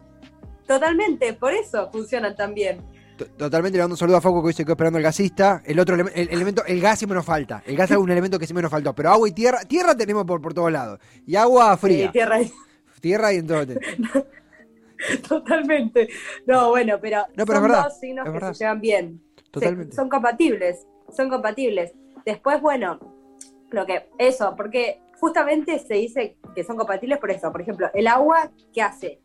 Totalmente, 0.66 1.32
por 1.34 1.52
eso 1.52 1.88
funcionan 1.92 2.34
también. 2.36 2.82
Totalmente 3.36 3.78
le 3.78 3.82
mando 3.84 3.94
un 3.94 3.98
saludo 3.98 4.16
a 4.16 4.20
Facu 4.20 4.42
que 4.42 4.48
hoy 4.48 4.52
se 4.52 4.64
quedó 4.64 4.72
esperando 4.72 4.98
el 4.98 5.04
gasista. 5.04 5.62
El 5.64 5.78
otro 5.78 5.96
eleme- 5.96 6.10
el 6.16 6.28
elemento, 6.30 6.64
el 6.66 6.80
gas 6.80 6.98
sí 6.98 7.06
me 7.06 7.14
nos 7.14 7.24
falta. 7.24 7.62
El 7.64 7.76
gas 7.76 7.90
es 7.92 7.96
un 7.96 8.10
elemento 8.10 8.38
que 8.40 8.46
sí 8.46 8.52
me 8.54 8.60
nos 8.60 8.70
faltó. 8.72 8.92
Pero 8.94 9.10
agua 9.10 9.28
y 9.28 9.32
tierra, 9.32 9.60
tierra 9.64 9.96
tenemos 9.96 10.24
por, 10.24 10.40
por 10.42 10.52
todos 10.52 10.72
lados. 10.72 10.98
Y 11.26 11.36
agua 11.36 11.76
fría. 11.76 12.06
Eh, 12.06 12.10
tierra 12.12 12.42
y- 12.42 12.52
Tierra 13.00 13.32
y 13.34 13.36
entonces. 13.36 13.78
Totalmente. 15.28 16.08
No, 16.46 16.70
bueno, 16.70 16.98
pero, 17.00 17.18
No, 17.36 17.44
pero 17.44 17.58
es 17.58 17.58
son 17.58 17.62
verdad, 17.62 17.84
dos 17.84 17.98
signos 18.00 18.24
es 18.26 18.30
que 18.30 18.32
verdad. 18.34 18.52
se 18.54 18.64
llevan 18.64 18.80
bien. 18.80 19.20
Se- 19.54 19.60
Totalmente. 19.60 19.94
son 19.96 20.08
compatibles, 20.08 20.86
son 21.14 21.30
compatibles. 21.30 21.92
Después, 22.26 22.60
bueno, 22.60 22.98
lo 23.70 23.86
que, 23.86 24.08
eso, 24.18 24.54
porque 24.56 25.00
justamente 25.20 25.78
se 25.78 25.94
dice 25.94 26.36
que 26.54 26.64
son 26.64 26.76
compatibles 26.76 27.18
por 27.18 27.30
eso. 27.30 27.50
Por 27.52 27.60
ejemplo, 27.62 27.88
el 27.94 28.06
agua, 28.06 28.50
¿qué 28.72 28.82
hace? 28.82 29.20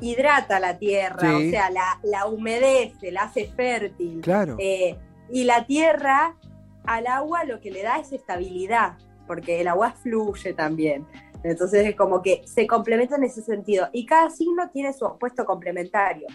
Hidrata 0.00 0.60
la 0.60 0.78
tierra, 0.78 1.20
Sí. 1.20 1.48
o 1.48 1.50
sea, 1.50 1.70
la, 1.70 1.98
la 2.02 2.26
humedece, 2.26 3.10
la 3.12 3.22
hace 3.24 3.46
fértil. 3.46 4.20
Claro. 4.20 4.56
Eh, 4.58 4.98
y 5.30 5.44
la 5.44 5.64
tierra 5.66 6.36
al 6.84 7.06
agua 7.06 7.44
lo 7.44 7.60
que 7.60 7.70
le 7.70 7.82
da 7.82 7.98
es 7.98 8.12
estabilidad, 8.12 8.98
porque 9.26 9.60
el 9.60 9.68
agua 9.68 9.92
fluye 9.92 10.52
también. 10.52 11.06
Entonces 11.42 11.86
es 11.86 11.96
como 11.96 12.22
que 12.22 12.42
se 12.46 12.66
complementan 12.66 13.22
en 13.22 13.30
ese 13.30 13.42
sentido. 13.42 13.88
Y 13.92 14.04
cada 14.04 14.30
signo 14.30 14.68
tiene 14.70 14.92
su 14.92 15.04
opuesto 15.06 15.44
complementario. 15.46 16.26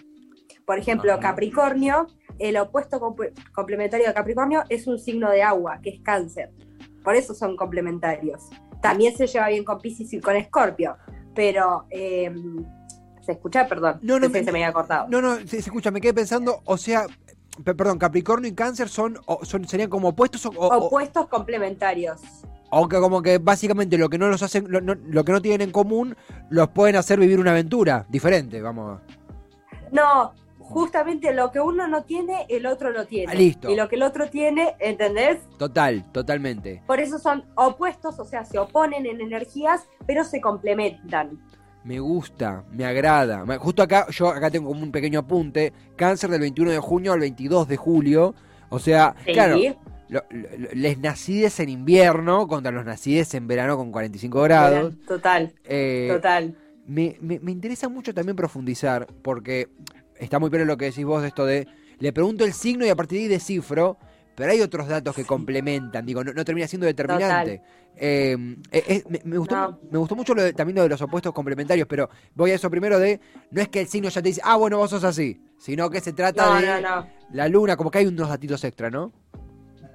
Por 0.66 0.78
ejemplo. 0.78 1.18
Capricornio, 1.20 2.06
el 2.38 2.56
opuesto 2.56 3.00
comp- 3.00 3.32
complementario 3.52 4.06
de 4.06 4.14
Capricornio 4.14 4.62
es 4.68 4.86
un 4.86 4.98
signo 4.98 5.30
de 5.30 5.42
agua, 5.42 5.78
que 5.82 5.90
es 5.90 6.00
cáncer. 6.02 6.50
Por 7.04 7.16
eso 7.16 7.34
son 7.34 7.56
complementarios. 7.56 8.48
También 8.80 9.16
se 9.16 9.26
lleva 9.26 9.48
bien 9.48 9.64
con 9.64 9.78
Pisces 9.80 10.12
y 10.12 10.20
con 10.20 10.36
Escorpio. 10.36 10.96
Pero, 11.34 11.86
eh, 11.90 12.32
¿se 13.20 13.32
escucha? 13.32 13.66
Perdón. 13.66 13.98
No, 14.02 14.18
no, 14.20 14.28
me- 14.28 14.44
se 14.44 14.52
me 14.52 14.62
había 14.64 14.72
cortado. 14.72 15.08
No, 15.08 15.20
no, 15.22 15.36
se, 15.38 15.46
se 15.48 15.56
escucha, 15.58 15.90
me 15.90 16.00
quedé 16.00 16.12
pensando, 16.14 16.60
o 16.64 16.76
sea, 16.76 17.06
pe- 17.64 17.74
perdón, 17.74 17.98
Capricornio 17.98 18.50
y 18.50 18.54
Cáncer 18.54 18.88
son, 18.88 19.18
o- 19.26 19.44
son 19.44 19.66
serían 19.66 19.88
como 19.88 20.08
opuestos 20.08 20.44
o, 20.46 20.50
Opuestos 20.50 21.28
complementarios. 21.28 22.20
o 22.70 22.88
que 22.88 22.98
como 22.98 23.22
que 23.22 23.38
básicamente 23.38 23.96
lo 23.98 24.08
que 24.08 24.18
no 24.18 24.28
los 24.28 24.42
hacen, 24.42 24.66
lo, 24.68 24.80
no- 24.80 24.94
lo 24.94 25.24
que 25.24 25.32
no 25.32 25.40
tienen 25.42 25.62
en 25.68 25.72
común, 25.72 26.16
los 26.50 26.68
pueden 26.68 26.96
hacer 26.96 27.18
vivir 27.18 27.38
una 27.40 27.50
aventura 27.52 28.04
diferente, 28.08 28.60
vamos. 28.60 29.00
No, 29.90 30.32
justamente 30.72 31.32
lo 31.32 31.50
que 31.52 31.60
uno 31.60 31.86
no 31.88 32.02
tiene, 32.04 32.46
el 32.48 32.66
otro 32.66 32.90
lo 32.90 33.06
tiene. 33.06 33.32
Ah, 33.32 33.34
listo. 33.34 33.70
Y 33.70 33.76
lo 33.76 33.88
que 33.88 33.96
el 33.96 34.02
otro 34.02 34.28
tiene, 34.28 34.74
¿entendés? 34.80 35.38
Total, 35.58 36.04
totalmente. 36.12 36.82
Por 36.86 37.00
eso 37.00 37.18
son 37.18 37.44
opuestos, 37.54 38.18
o 38.18 38.24
sea, 38.24 38.44
se 38.44 38.58
oponen 38.58 39.06
en 39.06 39.20
energías, 39.20 39.86
pero 40.06 40.24
se 40.24 40.40
complementan. 40.40 41.38
Me 41.84 41.98
gusta, 41.98 42.64
me 42.70 42.84
agrada. 42.84 43.44
Justo 43.58 43.82
acá, 43.82 44.06
yo 44.10 44.28
acá 44.28 44.50
tengo 44.50 44.68
como 44.68 44.82
un 44.82 44.92
pequeño 44.92 45.18
apunte. 45.20 45.72
Cáncer 45.96 46.30
del 46.30 46.40
21 46.40 46.70
de 46.70 46.78
junio 46.78 47.12
al 47.12 47.20
22 47.20 47.66
de 47.68 47.76
julio. 47.76 48.34
O 48.68 48.78
sea, 48.78 49.14
Sí. 49.26 49.32
claro, 49.32 49.56
lo- 50.08 50.22
lo- 50.30 50.68
les 50.74 50.98
nacides 50.98 51.58
en 51.58 51.68
invierno 51.70 52.46
contra 52.46 52.70
los 52.70 52.84
nacides 52.84 53.34
en 53.34 53.48
verano 53.48 53.76
con 53.76 53.90
45 53.90 54.42
grados. 54.42 54.94
Total, 55.06 55.52
Eh, 55.64 56.08
total. 56.12 56.56
Me, 56.86 57.16
me- 57.20 57.38
me 57.40 57.50
interesa 57.52 57.88
mucho 57.88 58.12
también 58.14 58.36
profundizar, 58.36 59.06
porque 59.22 59.68
está 60.24 60.38
muy 60.38 60.50
pero 60.50 60.64
lo 60.64 60.76
que 60.76 60.86
decís 60.86 61.04
vos 61.04 61.22
de 61.22 61.28
esto 61.28 61.44
de, 61.46 61.66
le 61.98 62.12
pregunto 62.12 62.44
el 62.44 62.52
signo 62.52 62.84
y 62.86 62.88
a 62.88 62.96
partir 62.96 63.18
de 63.18 63.24
ahí 63.24 63.28
descifro, 63.28 63.98
pero 64.34 64.50
hay 64.52 64.60
otros 64.60 64.88
datos 64.88 65.14
que 65.14 65.24
complementan, 65.24 66.06
digo, 66.06 66.24
no, 66.24 66.32
no 66.32 66.44
termina 66.44 66.66
siendo 66.66 66.86
determinante. 66.86 67.62
Eh, 67.94 68.34
eh, 68.70 68.82
eh, 68.88 69.02
me, 69.08 69.20
me 69.24 69.36
gustó, 69.38 69.54
No. 69.54 69.78
me 69.90 69.98
gustó 69.98 70.16
mucho 70.16 70.34
lo 70.34 70.42
de- 70.42 70.54
también 70.54 70.76
lo 70.76 70.82
de 70.84 70.88
los 70.88 71.02
opuestos 71.02 71.32
complementarios, 71.34 71.86
pero 71.86 72.08
voy 72.34 72.50
a 72.50 72.54
eso 72.54 72.70
primero 72.70 72.98
de, 72.98 73.20
no 73.50 73.60
es 73.60 73.68
que 73.68 73.80
el 73.82 73.86
signo 73.88 74.08
ya 74.08 74.22
te 74.22 74.28
dice, 74.30 74.40
ah, 74.44 74.56
bueno, 74.56 74.78
vos 74.78 74.88
sos 74.88 75.04
así, 75.04 75.38
sino 75.58 75.90
que 75.90 76.00
se 76.00 76.14
trata 76.14 76.46
No, 76.46 76.60
de 76.60 77.06
la 77.32 77.48
luna, 77.48 77.76
como 77.76 77.90
que 77.90 77.98
hay 77.98 78.06
unos 78.06 78.28
datitos 78.30 78.64
extra, 78.64 78.88
¿no? 78.90 79.12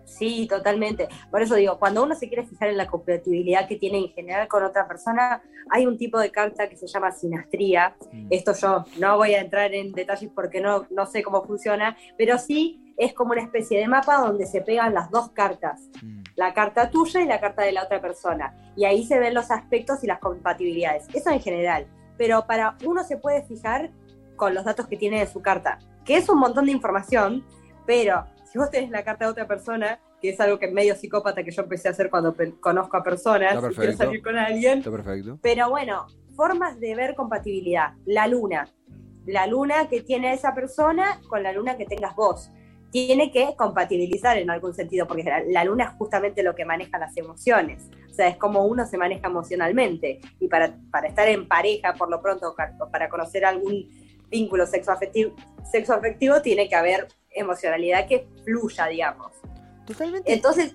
Sí, 0.08 0.48
totalmente. 0.48 1.10
Por 1.30 1.42
eso 1.42 1.56
digo, 1.56 1.78
cuando 1.78 2.02
uno 2.02 2.16
se 2.16 2.30
quiere 2.30 2.46
fijar 2.46 2.70
en 2.70 2.78
la 2.78 2.88
compatibilidad 2.88 3.68
que 3.68 3.76
tiene 3.76 3.98
en 4.00 4.10
general 4.10 4.48
con 4.48 4.64
otra 4.64 4.88
persona, 4.88 5.42
hay 5.70 5.86
un 5.86 5.98
tipo 5.98 6.18
de 6.18 6.32
carta 6.32 6.70
que 6.70 6.78
se 6.78 6.88
llama 6.88 7.12
sinastría. 7.12 7.96
Mm. 8.12 8.28
Esto 8.30 8.54
yo 8.54 8.86
no 9.00 9.18
voy 9.18 9.34
a 9.34 9.42
entrar 9.42 9.74
en 9.74 9.92
detalles 9.92 10.32
porque 10.34 10.62
no, 10.62 10.88
no 10.90 11.06
sé 11.06 11.22
cómo 11.22 11.44
funciona, 11.44 11.98
pero 12.18 12.38
sí 12.38 12.94
es 12.96 13.14
como 13.14 13.34
una 13.34 13.42
especie 13.44 13.80
de 13.80 13.88
mapa 13.88 14.18
donde 14.18 14.48
se 14.48 14.62
pegan 14.62 14.94
las 14.94 15.12
dos 15.12 15.30
cartas, 15.32 15.90
Mm. 16.02 16.24
la 16.36 16.54
carta 16.54 16.90
tuya 16.90 17.22
y 17.22 17.26
la 17.26 17.40
carta 17.40 17.64
de 17.64 17.74
la 17.74 17.84
otra 17.84 18.00
persona. 18.02 18.56
Y 18.76 18.86
ahí 18.86 19.06
se 19.06 19.20
ven 19.20 19.34
los 19.34 19.52
aspectos 19.52 20.04
y 20.04 20.08
las 20.08 20.20
compatibilidades. 20.20 21.06
Eso 21.14 21.30
en 21.32 21.42
general. 21.42 21.86
Pero 22.18 22.48
para 22.48 22.78
uno 22.86 23.04
se 23.04 23.18
puede 23.18 23.44
fijar 23.44 23.92
con 24.38 24.54
los 24.54 24.64
datos 24.64 24.88
que 24.88 24.96
tiene 24.96 25.20
de 25.20 25.28
su 25.28 25.42
carta, 25.42 25.80
que 26.06 26.16
es 26.16 26.30
un 26.30 26.40
montón 26.40 26.66
de 26.66 26.72
información, 26.72 27.44
pero 27.86 28.26
si 28.58 28.60
vos 28.60 28.72
tenés 28.72 28.90
la 28.90 29.04
carta 29.04 29.26
de 29.26 29.32
otra 29.32 29.48
persona, 29.48 30.00
que 30.20 30.30
es 30.30 30.40
algo 30.40 30.58
que 30.58 30.66
es 30.66 30.74
medio 30.74 30.96
psicópata 30.96 31.44
que 31.44 31.52
yo 31.52 31.62
empecé 31.62 31.90
a 31.90 31.92
hacer 31.92 32.10
cuando 32.10 32.36
conozco 32.60 32.98
a 32.98 33.04
personas 33.04 33.54
y 33.54 33.76
quiero 33.76 33.94
salir 33.94 34.24
con 34.24 34.36
alguien, 34.36 34.80
Está 34.80 34.90
perfecto. 34.90 35.38
pero 35.44 35.70
bueno, 35.70 36.08
formas 36.36 36.80
de 36.80 36.96
ver 36.96 37.14
compatibilidad. 37.14 37.94
La 38.06 38.28
luna. 38.28 38.68
La 39.28 39.46
luna 39.46 39.88
que 39.90 40.02
tiene 40.02 40.34
esa 40.34 40.56
persona 40.56 41.22
con 41.30 41.44
la 41.44 41.52
luna 41.52 41.78
que 41.78 41.86
tengas 41.86 42.16
vos. 42.16 42.50
Tiene 42.90 43.32
que 43.32 43.54
compatibilizar 43.56 44.38
en 44.38 44.50
algún 44.50 44.74
sentido, 44.74 45.06
porque 45.08 45.24
la, 45.24 45.44
la 45.46 45.64
luna 45.64 45.84
es 45.84 45.90
justamente 45.92 46.42
lo 46.42 46.56
que 46.56 46.66
maneja 46.66 46.98
las 46.98 47.16
emociones. 47.16 47.90
O 48.10 48.14
sea, 48.14 48.28
es 48.28 48.38
como 48.38 48.66
uno 48.66 48.88
se 48.88 48.98
maneja 48.98 49.28
emocionalmente. 49.28 50.20
Y 50.40 50.48
para, 50.48 50.76
para 50.90 51.10
estar 51.10 51.28
en 51.28 51.48
pareja, 51.48 51.94
por 51.94 52.10
lo 52.10 52.22
pronto, 52.24 52.56
para 52.92 53.08
conocer 53.10 53.46
algún 53.46 53.88
vínculo 54.30 54.66
sexoafectivo, 54.66 55.36
sexoafectivo, 55.70 56.42
tiene 56.42 56.68
que 56.68 56.76
haber 56.76 57.08
emocionalidad 57.32 58.08
que 58.08 58.28
fluya, 58.44 58.88
digamos. 58.88 59.34
Totalmente. 59.86 60.34
Entonces, 60.34 60.74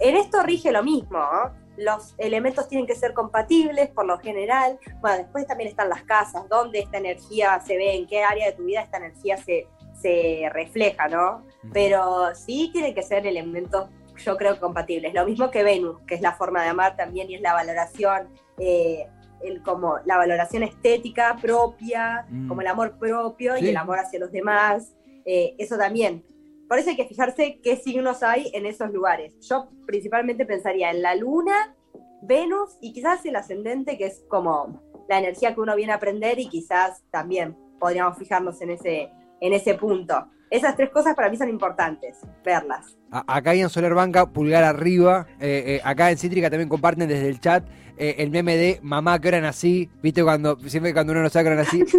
en 0.00 0.16
esto 0.16 0.42
rige 0.42 0.72
lo 0.72 0.82
mismo. 0.82 1.18
¿no? 1.18 1.64
Los 1.76 2.14
elementos 2.18 2.68
tienen 2.68 2.86
que 2.86 2.94
ser 2.94 3.14
compatibles 3.14 3.88
por 3.88 4.06
lo 4.06 4.18
general. 4.18 4.78
Bueno, 5.00 5.18
después 5.18 5.46
también 5.46 5.70
están 5.70 5.88
las 5.88 6.02
casas, 6.02 6.48
dónde 6.48 6.80
esta 6.80 6.98
energía 6.98 7.60
se 7.60 7.76
ve, 7.76 7.96
en 7.96 8.06
qué 8.06 8.22
área 8.22 8.46
de 8.46 8.52
tu 8.52 8.64
vida 8.64 8.82
esta 8.82 8.98
energía 8.98 9.36
se, 9.36 9.66
se 10.00 10.48
refleja, 10.52 11.08
¿no? 11.08 11.44
Pero 11.72 12.34
sí 12.34 12.70
tienen 12.72 12.94
que 12.94 13.02
ser 13.02 13.26
elementos, 13.26 13.88
yo 14.16 14.36
creo, 14.36 14.60
compatibles. 14.60 15.14
Lo 15.14 15.24
mismo 15.24 15.50
que 15.50 15.64
Venus, 15.64 16.00
que 16.06 16.14
es 16.14 16.20
la 16.20 16.32
forma 16.32 16.62
de 16.62 16.68
amar 16.68 16.96
también 16.96 17.30
y 17.30 17.36
es 17.36 17.40
la 17.40 17.54
valoración, 17.54 18.28
eh, 18.58 19.08
el, 19.44 19.62
como 19.62 19.98
la 20.04 20.16
valoración 20.16 20.62
estética 20.62 21.36
propia, 21.40 22.26
Mm. 22.30 22.48
como 22.48 22.60
el 22.60 22.66
amor 22.66 22.98
propio 22.98 23.56
Sí. 23.56 23.66
y 23.66 23.68
el 23.68 23.76
amor 23.76 23.98
hacia 23.98 24.18
los 24.18 24.32
demás. 24.32 24.94
Eh, 25.24 25.54
eso 25.58 25.76
también. 25.78 26.24
Por 26.68 26.78
eso 26.78 26.90
hay 26.90 26.96
que 26.96 27.06
fijarse 27.06 27.60
qué 27.62 27.76
signos 27.76 28.22
hay 28.22 28.50
en 28.54 28.66
esos 28.66 28.90
lugares. 28.90 29.32
Yo 29.48 29.68
principalmente 29.86 30.44
pensaría 30.46 30.90
en 30.90 31.02
la 31.02 31.14
luna, 31.14 31.74
Venus 32.22 32.78
y 32.80 32.92
quizás 32.92 33.24
el 33.26 33.36
ascendente, 33.36 33.98
que 33.98 34.06
es 34.06 34.24
como 34.28 34.80
la 35.08 35.18
energía 35.18 35.54
que 35.54 35.60
uno 35.60 35.76
viene 35.76 35.92
a 35.92 35.96
aprender 35.96 36.38
y 36.38 36.48
quizás 36.48 37.02
también 37.10 37.56
podríamos 37.78 38.16
fijarnos 38.16 38.60
en 38.62 38.70
ese, 38.70 39.10
en 39.40 39.52
ese 39.52 39.74
punto. 39.74 40.26
Esas 40.56 40.76
tres 40.76 40.90
cosas 40.90 41.14
para 41.16 41.28
mí 41.30 41.36
son 41.36 41.48
importantes, 41.48 42.18
verlas. 42.44 42.96
A- 43.10 43.24
Acá 43.36 43.54
en 43.54 43.68
Soler 43.68 43.94
Banca, 43.94 44.30
pulgar 44.30 44.62
arriba. 44.64 45.26
Eh, 45.40 45.64
eh, 45.66 45.80
acá 45.84 46.10
en 46.10 46.16
Cítrica 46.18 46.48
también 46.50 46.68
comparten 46.68 47.08
desde 47.08 47.28
el 47.28 47.40
chat 47.40 47.66
eh, 47.96 48.16
el 48.18 48.30
meme 48.30 48.56
de 48.56 48.78
mamá 48.82 49.18
que 49.20 49.28
hora 49.28 49.40
nací. 49.40 49.90
¿Viste 50.02 50.22
cuando 50.22 50.56
siempre 50.68 50.92
cuando 50.92 51.12
uno 51.12 51.22
no 51.22 51.28
sabe 51.28 51.44
que 51.44 51.50
hora 51.52 51.62
nací? 51.62 51.84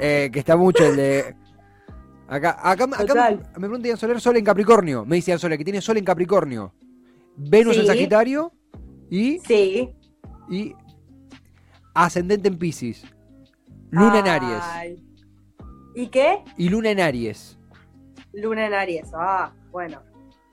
Eh, 0.00 0.30
que 0.32 0.38
está 0.38 0.56
mucho 0.56 0.86
el 0.86 0.94
de. 0.94 1.34
Acá, 2.28 2.50
acá, 2.62 2.84
acá 2.84 3.40
me, 3.56 3.58
pregunta 3.58 3.88
Ian 3.88 3.96
Soler 3.96 4.20
Sol 4.20 4.36
en 4.36 4.44
Capricornio. 4.44 5.04
Me 5.04 5.16
dice 5.16 5.32
Ian 5.32 5.40
Soler 5.40 5.58
que 5.58 5.64
tiene 5.64 5.80
Sol 5.80 5.96
en 5.96 6.04
Capricornio. 6.04 6.72
Venus 7.36 7.76
en. 7.78 7.84
Sagitario 7.86 8.52
y, 9.10 9.40
Sí. 9.40 9.90
y 10.48 10.72
ascendente 11.94 12.46
en 12.46 12.58
Pisces. 12.58 13.04
Luna 13.90 14.20
en 14.20 14.28
Aries. 14.28 14.62
Ay. 14.62 15.02
¿Y 15.96 16.06
qué? 16.08 16.44
Y 16.56 16.68
Luna 16.68 16.90
en 16.90 17.00
Aries. 17.00 17.57
Luna 18.40 18.66
en 18.66 18.74
Aries. 18.74 19.08
Ah, 19.14 19.52
bueno. 19.70 20.02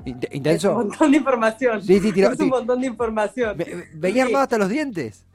Int- 0.05 0.23
Es 0.25 0.29
un 0.29 0.35
¿Intenso? 0.37 0.73
montón 0.73 1.11
de 1.11 1.17
información. 1.17 1.81
Sí, 1.81 1.95
es 2.15 2.39
un 2.39 2.49
montón 2.49 2.81
de 2.81 2.87
información. 2.87 3.57
Venía 3.95 4.23
Sí. 4.23 4.27
armado 4.27 4.43
hasta 4.43 4.57
los 4.57 4.69
dientes. 4.69 5.25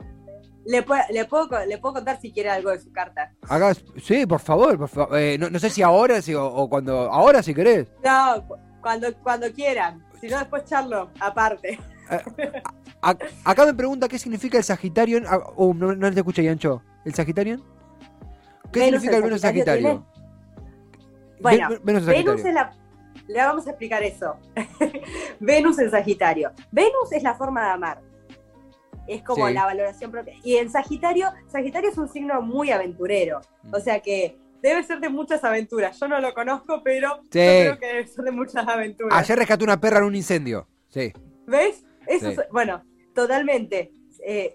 Le, 0.67 0.83
puedo, 0.83 1.01
le, 1.11 1.25
puedo, 1.25 1.49
co- 1.49 1.65
le 1.67 1.79
puedo 1.79 1.95
contar 1.95 2.21
si 2.21 2.31
quiere 2.33 2.51
algo 2.51 2.71
de 2.71 2.79
su 2.79 2.93
carta. 2.93 3.33
Acá, 3.49 3.73
sí, 4.03 4.27
por 4.27 4.41
favor, 4.41 4.79
por 4.79 4.89
favor. 4.89 5.19
Eh, 5.19 5.37
no, 5.39 5.49
no 5.51 5.59
sé 5.59 5.71
si 5.71 5.83
ahora 5.83 6.21
si, 6.23 6.35
o, 6.35 6.45
o 6.47 6.69
cuando. 6.69 7.11
Ahora 7.11 7.43
si 7.43 7.55
querés. 7.55 7.89
No, 8.05 8.47
cu- 8.47 8.57
cuando, 8.81 9.09
cuando 9.23 9.51
quieran. 9.53 10.05
Si 10.21 10.29
no, 10.29 10.39
después 10.39 10.65
charlo 10.67 11.11
aparte. 11.19 11.79
A- 13.03 13.17
acá 13.45 13.65
me 13.67 13.75
pregunta 13.75 14.07
qué 14.07 14.19
significa 14.19 14.59
el 14.59 14.65
Sagitarion. 14.65 15.25
Ah, 15.27 15.41
oh, 15.57 15.73
no, 15.75 15.95
no 15.95 16.13
te 16.13 16.21
escuché, 16.21 16.45
Yancho. 16.45 16.83
¿El 17.05 17.15
Sagitarion? 17.15 17.63
¿Qué 18.71 18.85
significa 18.85 19.17
el 19.17 19.23
Sagitario 19.23 19.39
Sagitario? 19.39 20.07
Bueno, 21.41 21.69
Ven- 21.83 22.05
Venus 22.07 22.45
es 22.45 22.55
la. 22.55 22.77
Le 23.27 23.39
vamos 23.39 23.67
a 23.67 23.71
explicar 23.71 24.03
eso. 24.03 24.37
Venus 25.41 25.79
en 25.79 25.91
Sagitario. 25.91 26.53
Venus 26.71 27.13
es 27.13 27.23
la 27.23 27.35
forma 27.35 27.65
de 27.65 27.71
amar. 27.71 28.01
Es 29.07 29.23
como 29.23 29.49
Sí. 29.49 29.55
la 29.55 29.65
valoración 29.65 30.11
propia. 30.11 30.35
Y 30.45 30.57
en 30.57 30.71
Sagitario, 30.71 31.29
Sagitario 31.49 31.91
es 31.91 31.99
un 31.99 32.09
signo 32.09 32.41
muy 32.43 32.71
aventurero. 32.71 33.41
Mm. 33.65 33.75
O 33.75 33.81
sea 33.81 34.01
que 34.01 34.39
debe 34.63 34.83
ser 34.85 35.01
de 35.01 35.09
muchas 35.09 35.43
aventuras. 35.45 35.99
Yo 35.99 36.07
no 36.09 36.21
lo 36.21 36.33
conozco, 36.35 36.83
pero 36.85 37.17
Sí. 37.31 37.39
yo 37.39 37.77
creo 37.77 37.79
que 37.79 37.87
debe 37.87 38.07
ser 38.07 38.25
de 38.25 38.31
muchas 38.31 38.67
aventuras. 38.69 39.19
Ayer 39.19 39.39
rescaté 39.39 39.65
una 39.65 39.81
perra 39.81 39.99
en 39.99 40.05
un 40.05 40.15
incendio. 40.15 40.69
Sí. 40.89 41.13
¿Ves? 41.47 41.85
Eso 42.07 42.31
Sí. 42.31 42.37
es- 42.39 42.49
bueno, 42.53 42.83
totalmente. 43.15 43.93
Eh, 44.25 44.55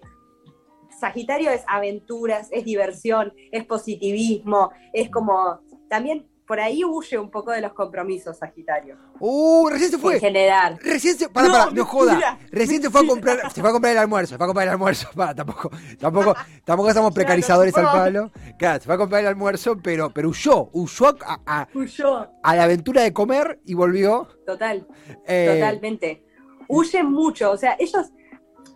Sagitario 0.99 1.49
es 1.51 1.63
aventuras, 1.67 2.47
es 2.51 2.63
diversión, 2.63 3.33
es 3.51 3.65
positivismo, 3.65 4.71
es 4.93 5.09
como. 5.09 5.59
También 5.89 6.27
por 6.47 6.59
ahí 6.59 6.83
huye 6.85 7.17
un 7.17 7.31
poco 7.31 7.51
de 7.51 7.61
los 7.61 7.73
compromisos, 7.73 8.37
Sagitario. 8.37 8.97
Uh, 9.19 9.67
recién 9.69 9.89
se 9.89 9.95
En 9.95 10.01
fue. 10.01 10.19
general. 10.19 10.77
Recién 10.81 11.17
se. 11.17 11.27
Para, 11.29 11.47
No, 11.47 11.53
para, 11.53 11.65
no 11.65 11.71
mentira, 11.71 11.85
joda. 11.85 12.39
Recién 12.51 12.81
se 12.81 12.89
fue 12.89 13.01
a 13.01 13.07
comprar. 13.07 13.51
Se 13.51 13.61
fue 13.61 13.69
a 13.69 13.73
comprar 13.73 13.91
el 13.93 13.97
almuerzo. 13.97 14.29
Se 14.33 14.37
fue 14.37 14.45
a 14.45 14.47
comprar 14.47 14.67
el 14.67 14.73
almuerzo. 14.73 15.07
Para, 15.15 15.33
tampoco. 15.35 15.71
Tampoco, 15.99 16.35
tampoco 16.63 16.89
estamos 16.89 17.13
precarizadores 17.13 17.73
Claro, 17.73 17.89
al 17.89 17.95
palo. 17.99 18.31
Claro, 18.59 18.79
se 18.79 18.85
fue 18.85 18.93
a 18.95 18.97
comprar 18.97 19.21
el 19.21 19.27
almuerzo, 19.27 19.77
pero, 19.81 20.11
pero 20.13 20.29
huyó. 20.29 20.69
Huyó 20.73 21.07
a, 21.25 21.39
a- 21.45 21.67
Huyó. 21.73 22.29
a 22.43 22.55
la 22.55 22.63
aventura 22.63 23.01
de 23.01 23.11
comer 23.13 23.59
y 23.65 23.73
volvió. 23.73 24.27
Total, 24.45 24.87
Eh, 25.25 25.51
totalmente. 25.59 26.23
Huyen 26.67 27.11
mucho, 27.11 27.51
o 27.51 27.57
sea, 27.57 27.75
ellos 27.79 28.11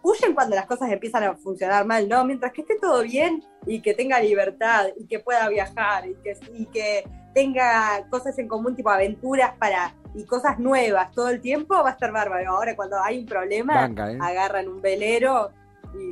huyen 0.01 0.33
cuando 0.33 0.55
las 0.55 0.65
cosas 0.65 0.91
empiezan 0.91 1.23
a 1.23 1.35
funcionar 1.35 1.85
mal, 1.85 2.07
¿no? 2.07 2.23
Mientras 2.23 2.53
que 2.53 2.61
esté 2.61 2.77
todo 2.79 3.01
bien 3.03 3.43
y 3.65 3.81
que 3.81 3.93
tenga 3.93 4.19
libertad 4.21 4.87
y 4.97 5.07
que 5.07 5.19
pueda 5.19 5.47
viajar 5.49 6.07
y 6.07 6.15
que, 6.23 6.37
y 6.53 6.65
que 6.67 7.03
tenga 7.39 8.05
cosas 8.09 8.37
en 8.37 8.47
común, 8.49 8.75
tipo 8.75 8.89
aventuras 8.89 9.51
para 9.57 9.93
y 10.13 10.25
cosas 10.25 10.59
nuevas 10.59 11.11
todo 11.11 11.29
el 11.29 11.39
tiempo, 11.39 11.75
va 11.81 11.89
a 11.89 11.93
estar 11.93 12.11
bárbaro. 12.11 12.51
Ahora 12.51 12.75
cuando 12.75 13.01
hay 13.01 13.19
un 13.19 13.25
problema, 13.25 13.75
Banca, 13.75 14.11
¿eh? 14.11 14.17
agarran 14.21 14.67
un 14.67 14.81
velero 14.81 15.51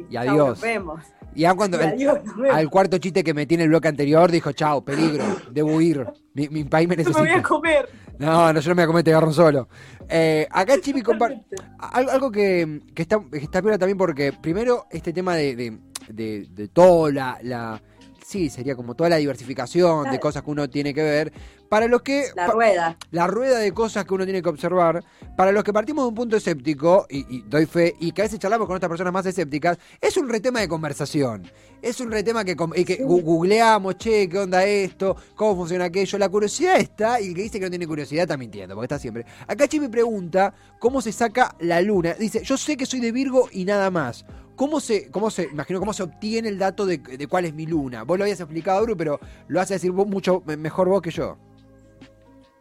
y, 0.09 0.15
adiós. 0.15 0.35
nos 0.49 0.61
vemos. 0.61 1.03
Y 1.35 1.43
aun 1.45 1.57
cuando 1.57 1.77
Y 1.81 1.83
el- 1.83 1.87
adiós, 1.89 2.23
nos 2.23 2.37
vemos. 2.37 2.55
al 2.57 2.69
cuarto 2.69 2.97
chiste 2.97 3.23
que 3.23 3.33
metí 3.33 3.55
en 3.55 3.61
el 3.61 3.69
bloque 3.69 3.89
anterior 3.89 4.31
dijo, 4.31 4.51
chao, 4.53 4.83
peligro, 4.85 5.23
debo 5.51 5.75
huir. 5.75 6.05
Mi, 6.33 6.47
mi 6.49 6.63
país 6.63 6.87
me 6.87 6.95
Yo 7.03 7.03
me 7.03 7.11
voy 7.11 7.19
a 7.21 7.23
necesita. 7.23 7.47
comer. 7.49 7.89
No, 8.19 8.53
no, 8.53 8.59
yo 8.59 8.69
no 8.69 8.75
me 8.75 8.81
voy 8.81 8.83
a 8.83 8.87
comer, 8.87 9.03
te 9.03 9.11
agarro 9.11 9.33
solo. 9.33 9.67
Eh, 10.07 10.47
acá 10.49 10.75
Chipi 10.81 11.01
comparte. 11.01 11.43
Algo, 11.77 12.11
algo 12.11 12.31
que, 12.31 12.81
que 12.95 13.01
está, 13.01 13.19
que 13.29 13.37
está 13.39 13.61
piola 13.61 13.77
también 13.77 13.97
porque, 13.97 14.31
primero, 14.31 14.85
este 14.89 15.11
tema 15.11 15.35
de, 15.35 15.55
de, 15.55 15.77
de, 16.09 16.47
de 16.49 16.67
todo 16.69 17.11
la, 17.11 17.37
la- 17.43 17.81
Sí, 18.27 18.49
sería 18.49 18.75
como 18.75 18.93
toda 18.93 19.09
la 19.09 19.15
diversificación 19.15 20.11
de 20.11 20.19
cosas 20.19 20.43
que 20.43 20.51
uno 20.51 20.69
tiene 20.69 20.93
que 20.93 21.01
ver. 21.01 21.31
Para 21.69 21.87
los 21.87 22.01
que. 22.01 22.25
La 22.35 22.47
rueda. 22.47 22.97
la 23.11 23.25
rueda 23.25 23.57
de 23.57 23.71
cosas 23.71 24.03
que 24.03 24.13
uno 24.13 24.25
tiene 24.25 24.41
que 24.41 24.49
observar. 24.49 25.01
Para 25.37 25.53
los 25.53 25.63
que 25.63 25.71
partimos 25.71 26.03
de 26.03 26.09
un 26.09 26.15
punto 26.15 26.35
escéptico, 26.35 27.07
y, 27.09 27.37
y 27.37 27.43
doy 27.43 27.65
fe, 27.65 27.95
y 28.01 28.11
que 28.11 28.23
a 28.23 28.25
veces 28.25 28.37
charlamos 28.37 28.67
con 28.67 28.75
otras 28.75 28.89
personas 28.89 29.13
más 29.13 29.25
escépticas, 29.25 29.77
es 30.01 30.17
un 30.17 30.27
retema 30.27 30.59
de 30.59 30.67
conversación. 30.67 31.49
Es 31.81 32.01
un 32.01 32.11
retema 32.11 32.43
que, 32.43 32.57
y 32.75 33.01
googleamos, 33.01 33.97
che, 33.97 34.27
¿qué 34.27 34.39
onda 34.39 34.65
esto? 34.65 35.15
¿Cómo 35.33 35.55
funciona 35.55 35.85
aquello? 35.85 36.17
La 36.17 36.27
curiosidad 36.27 36.81
está, 36.81 37.21
y 37.21 37.29
el 37.29 37.33
que 37.33 37.43
dice 37.43 37.59
que 37.59 37.65
no 37.65 37.69
tiene 37.69 37.87
curiosidad 37.87 38.23
está 38.23 38.35
mintiendo, 38.35 38.75
porque 38.75 38.87
está 38.87 38.99
siempre. 38.99 39.25
Acá 39.47 39.69
Chi 39.69 39.79
me 39.79 39.87
pregunta 39.87 40.53
cómo 40.79 41.01
se 41.01 41.13
saca 41.13 41.55
la 41.61 41.81
luna. 41.81 42.13
Dice, 42.15 42.43
yo 42.43 42.57
sé 42.57 42.75
que 42.75 42.85
soy 42.85 42.99
de 42.99 43.13
Virgo 43.13 43.47
y 43.53 43.63
nada 43.63 43.89
más. 43.89 44.25
¿Cómo 44.57 44.79
se, 44.81 45.09
cómo 45.11 45.29
se, 45.29 45.43
imagino, 45.43 45.79
cómo 45.79 45.93
se 45.93 46.03
obtiene 46.03 46.49
el 46.49 46.57
dato 46.59 46.85
de, 46.85 46.97
de 46.97 47.27
cuál 47.27 47.45
es 47.45 47.53
mi 47.53 47.65
luna? 47.65 48.03
Vos 48.03 48.17
lo 48.17 48.23
habías 48.25 48.39
explicado, 48.41 48.83
Bru, 48.83 48.97
pero 48.97 49.19
lo 49.47 49.61
hace 49.61 49.75
decir 49.75 49.91
vos 49.91 50.07
mucho 50.07 50.43
me- 50.45 50.57
mejor 50.57 50.89
vos 50.89 51.01
que 51.01 51.11
yo. 51.11 51.37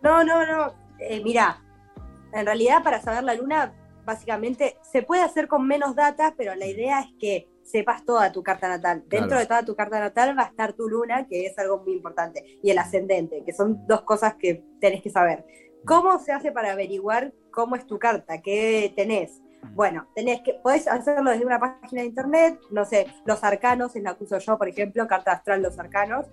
No, 0.03 0.23
no, 0.23 0.47
no. 0.47 0.75
Eh, 1.01 1.21
mira, 1.25 1.63
en 2.33 2.47
realidad 2.47 2.83
para 2.85 3.01
saber 3.01 3.25
la 3.25 3.35
luna, 3.35 3.75
básicamente 4.05 4.77
se 4.83 5.03
puede 5.03 5.23
hacer 5.23 5.49
con 5.49 5.67
menos 5.67 5.97
datas, 5.97 6.35
pero 6.37 6.55
la 6.55 6.67
idea 6.67 7.01
es 7.01 7.07
que 7.19 7.49
sepas 7.65 8.05
toda 8.05 8.31
tu 8.31 8.43
carta 8.43 8.69
natal. 8.69 9.03
Dentro 9.09 9.29
Claro. 9.31 9.41
de 9.41 9.47
toda 9.47 9.65
tu 9.65 9.75
carta 9.75 9.99
natal 9.99 10.39
va 10.39 10.43
a 10.43 10.47
estar 10.47 10.75
tu 10.75 10.89
luna, 10.89 11.27
que 11.27 11.47
es 11.47 11.59
algo 11.59 11.79
muy 11.83 11.95
importante, 11.95 12.61
y 12.63 12.71
el 12.71 12.79
ascendente, 12.79 13.43
que 13.45 13.53
son 13.53 13.87
dos 13.87 14.03
cosas 14.03 14.35
que 14.39 14.63
tenés 14.81 15.03
que 15.03 15.11
saber. 15.11 15.45
¿Cómo 15.85 16.19
se 16.21 16.33
hace 16.33 16.53
para 16.53 16.73
averiguar 16.73 17.33
cómo 17.51 17.75
es 17.75 17.87
tu 17.87 17.99
carta? 17.99 18.41
¿Qué 18.43 18.93
tenés? 18.95 19.41
Bueno, 19.75 20.07
tenés 20.15 20.41
que, 20.41 20.55
podés 20.55 20.89
hacerlo 20.89 21.31
desde 21.31 21.45
una 21.45 21.59
página 21.59 22.03
de 22.03 22.09
internet, 22.09 22.59
no 22.71 22.85
sé, 22.85 23.07
los 23.25 23.43
arcanos, 23.45 23.95
es 23.95 24.03
la 24.03 24.15
que 24.15 24.25
uso 24.25 24.39
yo, 24.39 24.57
por 24.57 24.69
ejemplo, 24.69 25.07
carta 25.07 25.33
astral 25.33 25.63
los 25.63 25.79
arcanos. 25.79 26.27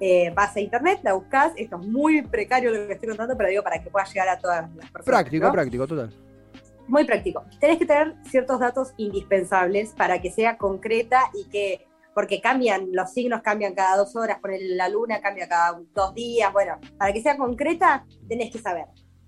Eh, 0.00 0.30
vas 0.34 0.54
a 0.56 0.60
internet, 0.60 1.00
la 1.02 1.14
buscas, 1.14 1.52
esto 1.56 1.78
es 1.80 1.86
muy 1.86 2.22
precario 2.22 2.70
lo 2.70 2.86
que 2.86 2.94
estoy 2.94 3.08
contando, 3.08 3.36
pero 3.36 3.48
digo 3.48 3.62
para 3.62 3.82
que 3.82 3.90
pueda 3.90 4.04
llegar 4.04 4.28
a 4.28 4.38
todas 4.38 4.62
las 4.74 4.90
personas. 4.90 5.04
Práctico, 5.04 5.46
¿no? 5.46 5.52
práctico, 5.52 5.86
total. 5.86 6.14
Muy 6.86 7.04
práctico. 7.04 7.44
Tenés 7.58 7.78
que 7.78 7.86
tener 7.86 8.14
ciertos 8.24 8.60
datos 8.60 8.92
indispensables 8.96 9.92
para 9.92 10.20
que 10.20 10.30
sea 10.30 10.56
concreta 10.56 11.30
y 11.34 11.48
que, 11.48 11.86
porque 12.14 12.40
cambian, 12.40 12.88
los 12.92 13.12
signos 13.12 13.42
cambian 13.42 13.74
cada 13.74 13.96
dos 13.96 14.14
horas, 14.16 14.38
por 14.38 14.50
la 14.58 14.88
luna 14.88 15.20
cambia 15.20 15.48
cada 15.48 15.80
dos 15.94 16.14
días, 16.14 16.52
bueno, 16.52 16.78
para 16.98 17.12
que 17.12 17.22
sea 17.22 17.36
concreta 17.36 18.04
tenés 18.28 18.52
que 18.52 18.58
saber. 18.58 18.86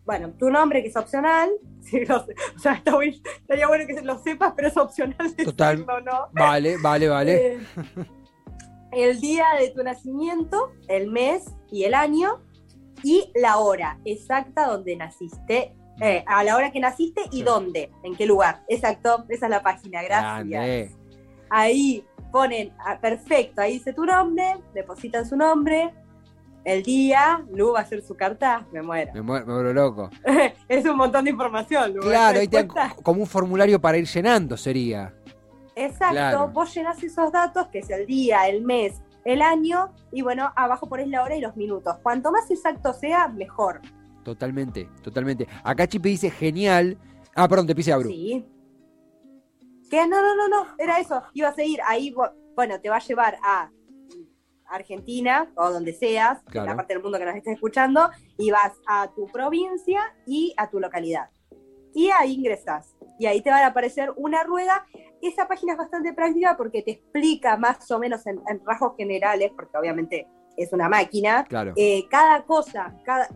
Bueno, 0.08 0.32
tu 0.38 0.48
nombre 0.48 0.80
que 0.82 0.88
es 0.88 0.96
opcional, 0.96 1.50
sí, 1.82 2.02
lo 2.06 2.24
sé. 2.24 2.34
o 2.56 2.58
sea, 2.58 2.72
está 2.72 2.92
estaría 3.04 3.68
bueno 3.68 3.86
que 3.86 4.00
lo 4.00 4.18
sepas, 4.20 4.54
pero 4.56 4.68
es 4.68 4.76
opcional 4.78 5.36
Total. 5.44 5.76
decirlo, 5.76 6.00
¿no? 6.00 6.28
Vale, 6.32 6.78
vale, 6.82 7.08
vale. 7.10 7.34
Eh, 7.34 7.58
el 8.92 9.20
día 9.20 9.44
de 9.60 9.68
tu 9.68 9.82
nacimiento, 9.82 10.72
el 10.88 11.10
mes 11.10 11.44
y 11.70 11.84
el 11.84 11.92
año, 11.92 12.40
y 13.02 13.30
la 13.34 13.58
hora 13.58 13.98
exacta 14.06 14.66
donde 14.66 14.96
naciste, 14.96 15.74
eh, 16.00 16.24
a 16.26 16.42
la 16.42 16.56
hora 16.56 16.72
que 16.72 16.80
naciste 16.80 17.20
y 17.30 17.40
Sí. 17.40 17.42
dónde, 17.42 17.90
en 18.02 18.16
qué 18.16 18.24
lugar. 18.24 18.62
Exacto, 18.66 19.26
esa 19.28 19.44
es 19.44 19.50
la 19.50 19.62
página, 19.62 20.02
gracias. 20.02 20.48
Grande. 20.48 20.90
Ahí 21.50 22.02
ponen, 22.32 22.72
ah, 22.78 22.98
perfecto, 22.98 23.60
ahí 23.60 23.74
dice 23.74 23.92
tu 23.92 24.06
nombre, 24.06 24.54
depositan 24.72 25.26
su 25.26 25.36
nombre, 25.36 25.92
el 26.68 26.82
día, 26.82 27.42
Lu 27.50 27.72
va 27.72 27.80
a 27.80 27.82
hacer 27.82 28.02
su 28.02 28.14
carta, 28.14 28.66
me 28.72 28.82
muero. 28.82 29.10
Me, 29.14 29.22
muero, 29.22 29.46
me 29.46 29.54
vuelvo 29.54 29.72
loco. 29.72 30.10
es 30.68 30.84
un 30.84 30.96
montón 30.96 31.24
de 31.24 31.30
información, 31.30 31.94
Lu. 31.94 32.00
¿te 32.02 32.08
Claro, 32.08 32.40
ahí 32.40 32.48
te 32.48 32.68
como 33.02 33.22
un 33.22 33.26
formulario 33.26 33.80
para 33.80 33.96
ir 33.96 34.06
llenando, 34.06 34.56
sería. 34.56 35.14
Exacto, 35.74 36.12
Claro. 36.12 36.48
vos 36.48 36.74
llenás 36.74 37.02
esos 37.02 37.32
datos, 37.32 37.68
que 37.68 37.78
es 37.78 37.88
el 37.88 38.04
día, 38.06 38.48
el 38.48 38.62
mes, 38.62 39.00
el 39.24 39.40
año, 39.40 39.94
y 40.12 40.20
bueno, 40.20 40.52
abajo 40.56 40.88
ponés 40.88 41.08
la 41.08 41.22
hora 41.22 41.36
y 41.36 41.40
los 41.40 41.56
minutos. 41.56 41.96
Cuanto 42.02 42.30
más 42.30 42.50
exacto 42.50 42.92
sea, 42.92 43.28
mejor. 43.28 43.80
Totalmente, 44.22 44.90
totalmente. 45.02 45.48
Acá 45.64 45.86
Chipe 45.86 46.10
dice 46.10 46.30
genial. 46.30 46.98
Ah, 47.34 47.48
perdón, 47.48 47.66
te 47.66 47.74
pise 47.74 47.92
Abru. 47.94 48.10
Sí. 48.10 48.44
Que 49.88 50.06
no, 50.06 50.20
no, 50.20 50.36
no, 50.36 50.48
no, 50.48 50.66
era 50.76 51.00
eso. 51.00 51.22
Iba 51.32 51.48
a 51.48 51.54
seguir, 51.54 51.80
ahí, 51.86 52.14
bueno, 52.54 52.78
te 52.78 52.90
va 52.90 52.96
a 52.96 53.00
llevar 53.00 53.38
a 53.42 53.70
Argentina 54.70 55.50
o 55.56 55.70
donde 55.70 55.92
seas, 55.92 56.38
en 56.46 56.52
Claro. 56.52 56.68
la 56.68 56.76
parte 56.76 56.94
del 56.94 57.02
mundo 57.02 57.18
que 57.18 57.24
nos 57.24 57.34
estés 57.36 57.54
escuchando, 57.54 58.10
y 58.36 58.50
vas 58.50 58.72
a 58.86 59.08
tu 59.14 59.26
provincia 59.26 60.14
y 60.26 60.54
a 60.56 60.68
tu 60.70 60.80
localidad. 60.80 61.30
Y 61.94 62.10
ahí 62.10 62.34
ingresas. 62.34 62.94
Y 63.18 63.26
ahí 63.26 63.40
te 63.40 63.50
va 63.50 63.58
a 63.58 63.66
aparecer 63.66 64.12
una 64.16 64.44
rueda. 64.44 64.86
Esa 65.20 65.48
página 65.48 65.72
es 65.72 65.78
bastante 65.78 66.12
práctica 66.12 66.56
porque 66.56 66.82
te 66.82 66.92
explica 66.92 67.56
más 67.56 67.90
o 67.90 67.98
menos 67.98 68.24
en, 68.26 68.40
en 68.48 68.64
rasgos 68.64 68.94
generales, 68.96 69.50
porque 69.56 69.76
obviamente 69.76 70.28
es 70.56 70.72
una 70.72 70.88
máquina, 70.88 71.44
Claro. 71.48 71.72
eh, 71.76 72.06
cada 72.10 72.44
cosa, 72.44 72.94
cada, 73.04 73.28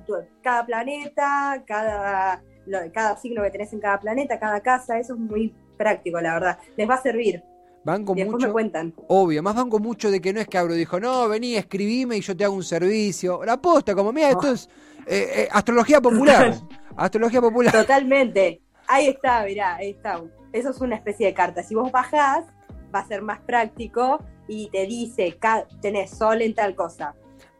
cada 0.42 0.66
planeta, 0.66 1.62
cada, 1.66 2.42
lo- 2.66 2.92
cada 2.92 3.16
signo 3.16 3.42
que 3.42 3.50
tenés 3.50 3.72
en 3.72 3.80
cada 3.80 3.98
planeta, 4.00 4.38
cada 4.38 4.60
casa, 4.60 4.98
eso 4.98 5.14
es 5.14 5.20
muy 5.20 5.54
práctico, 5.76 6.20
la 6.20 6.34
verdad. 6.34 6.58
Les 6.76 6.88
va 6.88 6.94
a 6.94 7.02
servir. 7.02 7.42
Van 7.84 8.04
con 8.04 8.14
después 8.16 8.36
me 8.36 8.40
mucho. 8.46 8.52
cuentan. 8.52 8.94
Obvio, 9.08 9.42
más 9.42 9.54
van 9.56 9.68
con 9.68 9.82
mucho 9.82 10.10
de 10.10 10.20
que 10.20 10.32
no 10.32 10.40
es 10.40 10.46
que 10.48 10.56
Abru 10.58 10.74
dijo, 10.74 11.00
no, 11.00 11.28
vení, 11.28 11.56
escribime 11.56 12.16
y 12.16 12.20
yo 12.20 12.36
te 12.36 12.44
hago 12.44 12.54
un 12.54 12.62
servicio. 12.62 13.44
La 13.44 13.60
posta, 13.60 13.94
como, 13.94 14.12
mira, 14.12 14.30
esto 14.30 14.48
Oh. 14.50 14.52
es 14.52 14.68
eh, 15.06 15.30
eh, 15.42 15.48
astrología 15.50 16.00
popular. 16.00 16.54
astrología 16.96 17.40
popular. 17.40 17.72
Totalmente. 17.72 18.60
Ahí 18.86 19.08
está, 19.08 19.44
mirá, 19.44 19.76
ahí 19.76 19.90
está. 19.90 20.20
Eso 20.52 20.70
es 20.70 20.80
una 20.80 20.94
especie 20.96 21.26
de 21.26 21.34
carta. 21.34 21.62
Si 21.64 21.74
vos 21.74 21.90
bajás, 21.90 22.44
va 22.94 23.00
a 23.00 23.06
ser 23.08 23.22
más 23.22 23.40
práctico 23.40 24.22
y 24.46 24.68
te 24.70 24.86
dice, 24.86 25.36
tenés 25.80 26.10
sol 26.10 26.42
en 26.42 26.54
tal 26.54 26.74
cosa. 26.76 27.14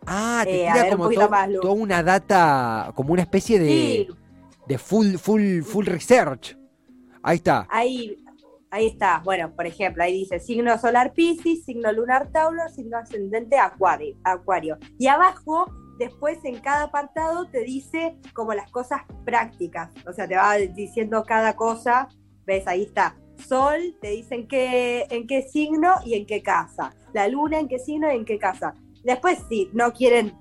Ah, 0.07 0.43
te 0.45 0.67
Eh, 0.67 0.69
tira 0.73 0.85
un 0.85 0.91
como 0.91 1.05
poquito 1.05 1.23
to- 1.23 1.31
más, 1.31 1.49
toda 1.61 1.75
una 1.75 2.03
data, 2.03 2.93
como 2.95 3.13
una 3.13 3.23
especie 3.23 3.59
de, 3.59 3.67
Sí, 3.69 4.09
de 4.69 4.79
full, 4.79 5.15
full, 5.17 5.63
full 5.63 5.87
research. 5.87 6.57
Ahí 7.25 7.37
está. 7.37 7.67
ahí, 7.71 8.17
ahí 8.73 8.87
está. 8.89 9.21
Bueno, 9.25 9.55
por 9.55 9.67
ejemplo, 9.67 10.03
ahí 10.03 10.15
dice 10.15 10.41
signo 10.41 10.77
solar 10.79 11.13
Pisces, 11.13 11.65
signo 11.65 11.93
lunar 11.93 12.33
Tauro, 12.33 12.69
signo 12.75 12.99
ascendente 12.99 13.57
Acuario. 13.59 14.17
acuario. 14.25 14.79
Y 14.99 15.07
abajo, 15.07 15.67
después 15.99 16.39
en 16.45 16.59
cada 16.59 16.85
apartado 16.85 17.47
te 17.47 17.61
dice 17.61 18.17
como 18.35 18.55
las 18.55 18.71
cosas 18.73 19.03
prácticas. 19.25 19.91
O 20.09 20.13
sea, 20.13 20.27
te 20.27 20.35
va 20.37 20.57
diciendo 20.57 21.23
cada 21.25 21.55
cosa. 21.55 22.09
¿Ves? 22.45 22.67
Ahí 22.67 22.83
está. 22.83 23.15
Sol, 23.47 23.97
te 24.01 24.09
dicen 24.11 24.49
qué, 24.49 25.07
en 25.11 25.27
qué 25.27 25.43
signo 25.43 25.95
y 26.05 26.15
en 26.15 26.27
qué 26.27 26.43
casa. 26.43 26.93
La 27.13 27.29
luna, 27.29 27.61
en 27.61 27.69
qué 27.69 27.79
signo 27.79 28.13
y 28.13 28.17
en 28.17 28.25
qué 28.25 28.39
casa. 28.39 28.75
Después, 29.05 29.39
si 29.49 29.69
no 29.73 29.93
quieren 29.93 30.33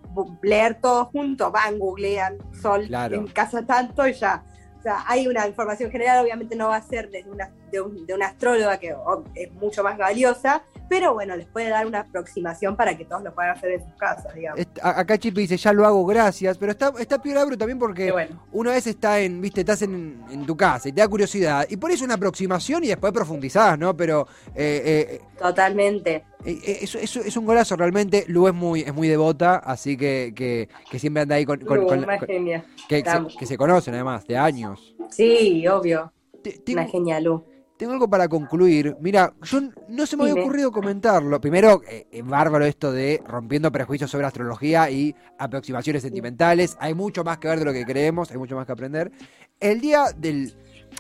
leer 0.44 0.80
todo 0.82 1.06
junto, 1.06 1.52
van, 1.52 1.80
googlean 1.80 2.38
sol 2.62 2.86
Claro. 2.88 3.16
en 3.16 3.28
casa 3.28 3.66
tanto 3.66 4.08
y 4.08 4.14
ya. 4.14 4.44
O 4.82 4.84
sea, 4.84 5.04
hay 5.08 5.28
una 5.28 5.48
información 5.48 5.92
general, 5.92 6.24
obviamente 6.26 6.56
no 6.56 6.70
va 6.70 6.78
a 6.78 6.82
ser 6.82 7.12
de 7.12 7.24
una, 7.30 7.52
de 7.72 7.82
un- 7.82 8.04
de 8.04 8.16
una 8.16 8.26
astróloga 8.30 8.80
que 8.80 8.96
oh, 8.96 9.24
es 9.36 9.52
mucho 9.54 9.84
más 9.84 9.96
valiosa, 9.96 10.64
pero 10.92 11.14
bueno, 11.14 11.38
les 11.38 11.48
puede 11.48 11.70
dar 11.70 11.88
una 11.88 12.02
aproximación 12.02 12.76
para 12.76 12.98
que 12.98 13.06
todos 13.06 13.24
lo 13.24 13.34
puedan 13.34 13.52
hacer 13.56 13.72
en 13.72 13.80
sus 13.82 13.94
casas, 13.94 14.36
digamos. 14.36 14.60
Acá 14.84 15.18
Chipe 15.18 15.40
dice, 15.40 15.56
ya 15.56 15.72
lo 15.72 15.86
hago, 15.86 16.06
gracias. 16.06 16.58
Pero 16.58 16.74
está, 16.74 16.92
está 17.00 17.22
peor 17.22 17.38
Abru 17.38 17.56
también 17.56 17.80
porque 17.80 18.12
bueno. 18.12 18.44
una 18.52 18.72
vez 18.72 18.86
está 18.88 19.22
en, 19.22 19.40
viste, 19.40 19.62
estás 19.62 19.84
en, 19.84 20.22
en 20.30 20.46
tu 20.46 20.58
casa 20.58 20.90
y 20.90 20.92
te 20.92 21.00
da 21.00 21.08
curiosidad. 21.08 21.66
Y 21.70 21.78
por 21.78 21.92
eso 21.92 22.04
una 22.04 22.16
aproximación 22.16 22.84
y 22.84 22.88
después 22.88 23.14
profundizás, 23.14 23.80
¿no? 23.80 23.96
Pero 23.96 24.28
eh, 24.54 24.82
eh, 25.14 25.22
Totalmente. 25.40 26.26
eh, 26.44 26.60
eh, 26.66 26.78
es, 26.82 26.94
es- 26.96 27.16
es 27.16 27.38
un 27.38 27.46
golazo 27.46 27.78
realmente. 27.78 28.26
Lu 28.28 28.50
es 28.50 28.54
muy, 28.54 28.82
es 28.82 28.94
muy 28.94 29.08
devota, 29.08 29.56
así 29.56 29.96
que, 29.96 30.34
que, 30.36 30.68
que 30.90 31.00
siempre 31.00 31.22
anda 31.24 31.36
ahí 31.36 31.46
con, 31.46 31.62
con- 31.62 31.80
Uh, 31.80 31.88
con- 31.88 32.00
una 32.04 32.18
con- 32.18 32.28
genia. 32.28 32.66
que, 32.90 32.96
se, 32.96 32.98
Estamos. 33.00 33.38
que 33.40 33.46
se 33.46 33.56
conocen 33.56 33.94
además, 33.94 34.28
de 34.28 34.38
años. 34.38 34.94
Sí, 35.10 35.66
obvio. 35.70 36.12
Te- 36.44 36.74
Una 36.74 36.86
genia, 36.86 37.20
Lu. 37.22 37.46
Tengo 37.82 37.94
algo 37.94 38.08
para 38.08 38.28
concluir. 38.30 38.96
Mira, 39.00 39.34
yo 39.42 39.60
no 39.90 40.06
se 40.06 40.16
me 40.16 40.30
había 40.30 40.36
ocurrido 40.44 40.72
comentarlo. 40.72 41.42
Primero, 41.42 41.82
eh, 41.90 42.22
bárbaro 42.24 42.64
esto 42.64 42.92
de 42.92 43.24
rompiendo 43.26 43.72
prejuicios 43.72 44.12
sobre 44.12 44.28
astrología 44.28 44.88
y 44.92 45.16
aproximaciones 45.40 46.04
sentimentales. 46.04 46.78
Hay 46.80 46.94
mucho 46.94 47.24
más 47.24 47.40
que 47.40 47.48
ver 47.48 47.58
de 47.58 47.66
lo 47.66 47.74
que 47.74 47.84
creemos, 47.84 48.30
hay 48.30 48.38
mucho 48.38 48.56
más 48.56 48.68
que 48.68 48.72
aprender. 48.74 49.12
El 49.60 49.82
día 49.82 50.06
del, 50.16 50.54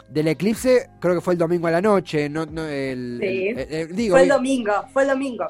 del 0.09 0.27
eclipse, 0.29 0.89
creo 0.99 1.13
que 1.13 1.21
fue 1.21 1.33
el 1.33 1.37
domingo 1.37 1.67
a 1.67 1.71
la 1.71 1.81
noche. 1.83 2.27
No, 2.29 2.47
no, 2.47 2.65
el, 2.65 3.19
Sí. 3.21 3.47
el- 3.49 3.59
el- 3.59 3.73
el- 3.73 3.95
digo, 3.95 4.15
Fue 4.15 4.23
el 4.23 4.29
domingo, 4.29 4.71
fue 4.91 5.03
el 5.03 5.09
domingo. 5.09 5.45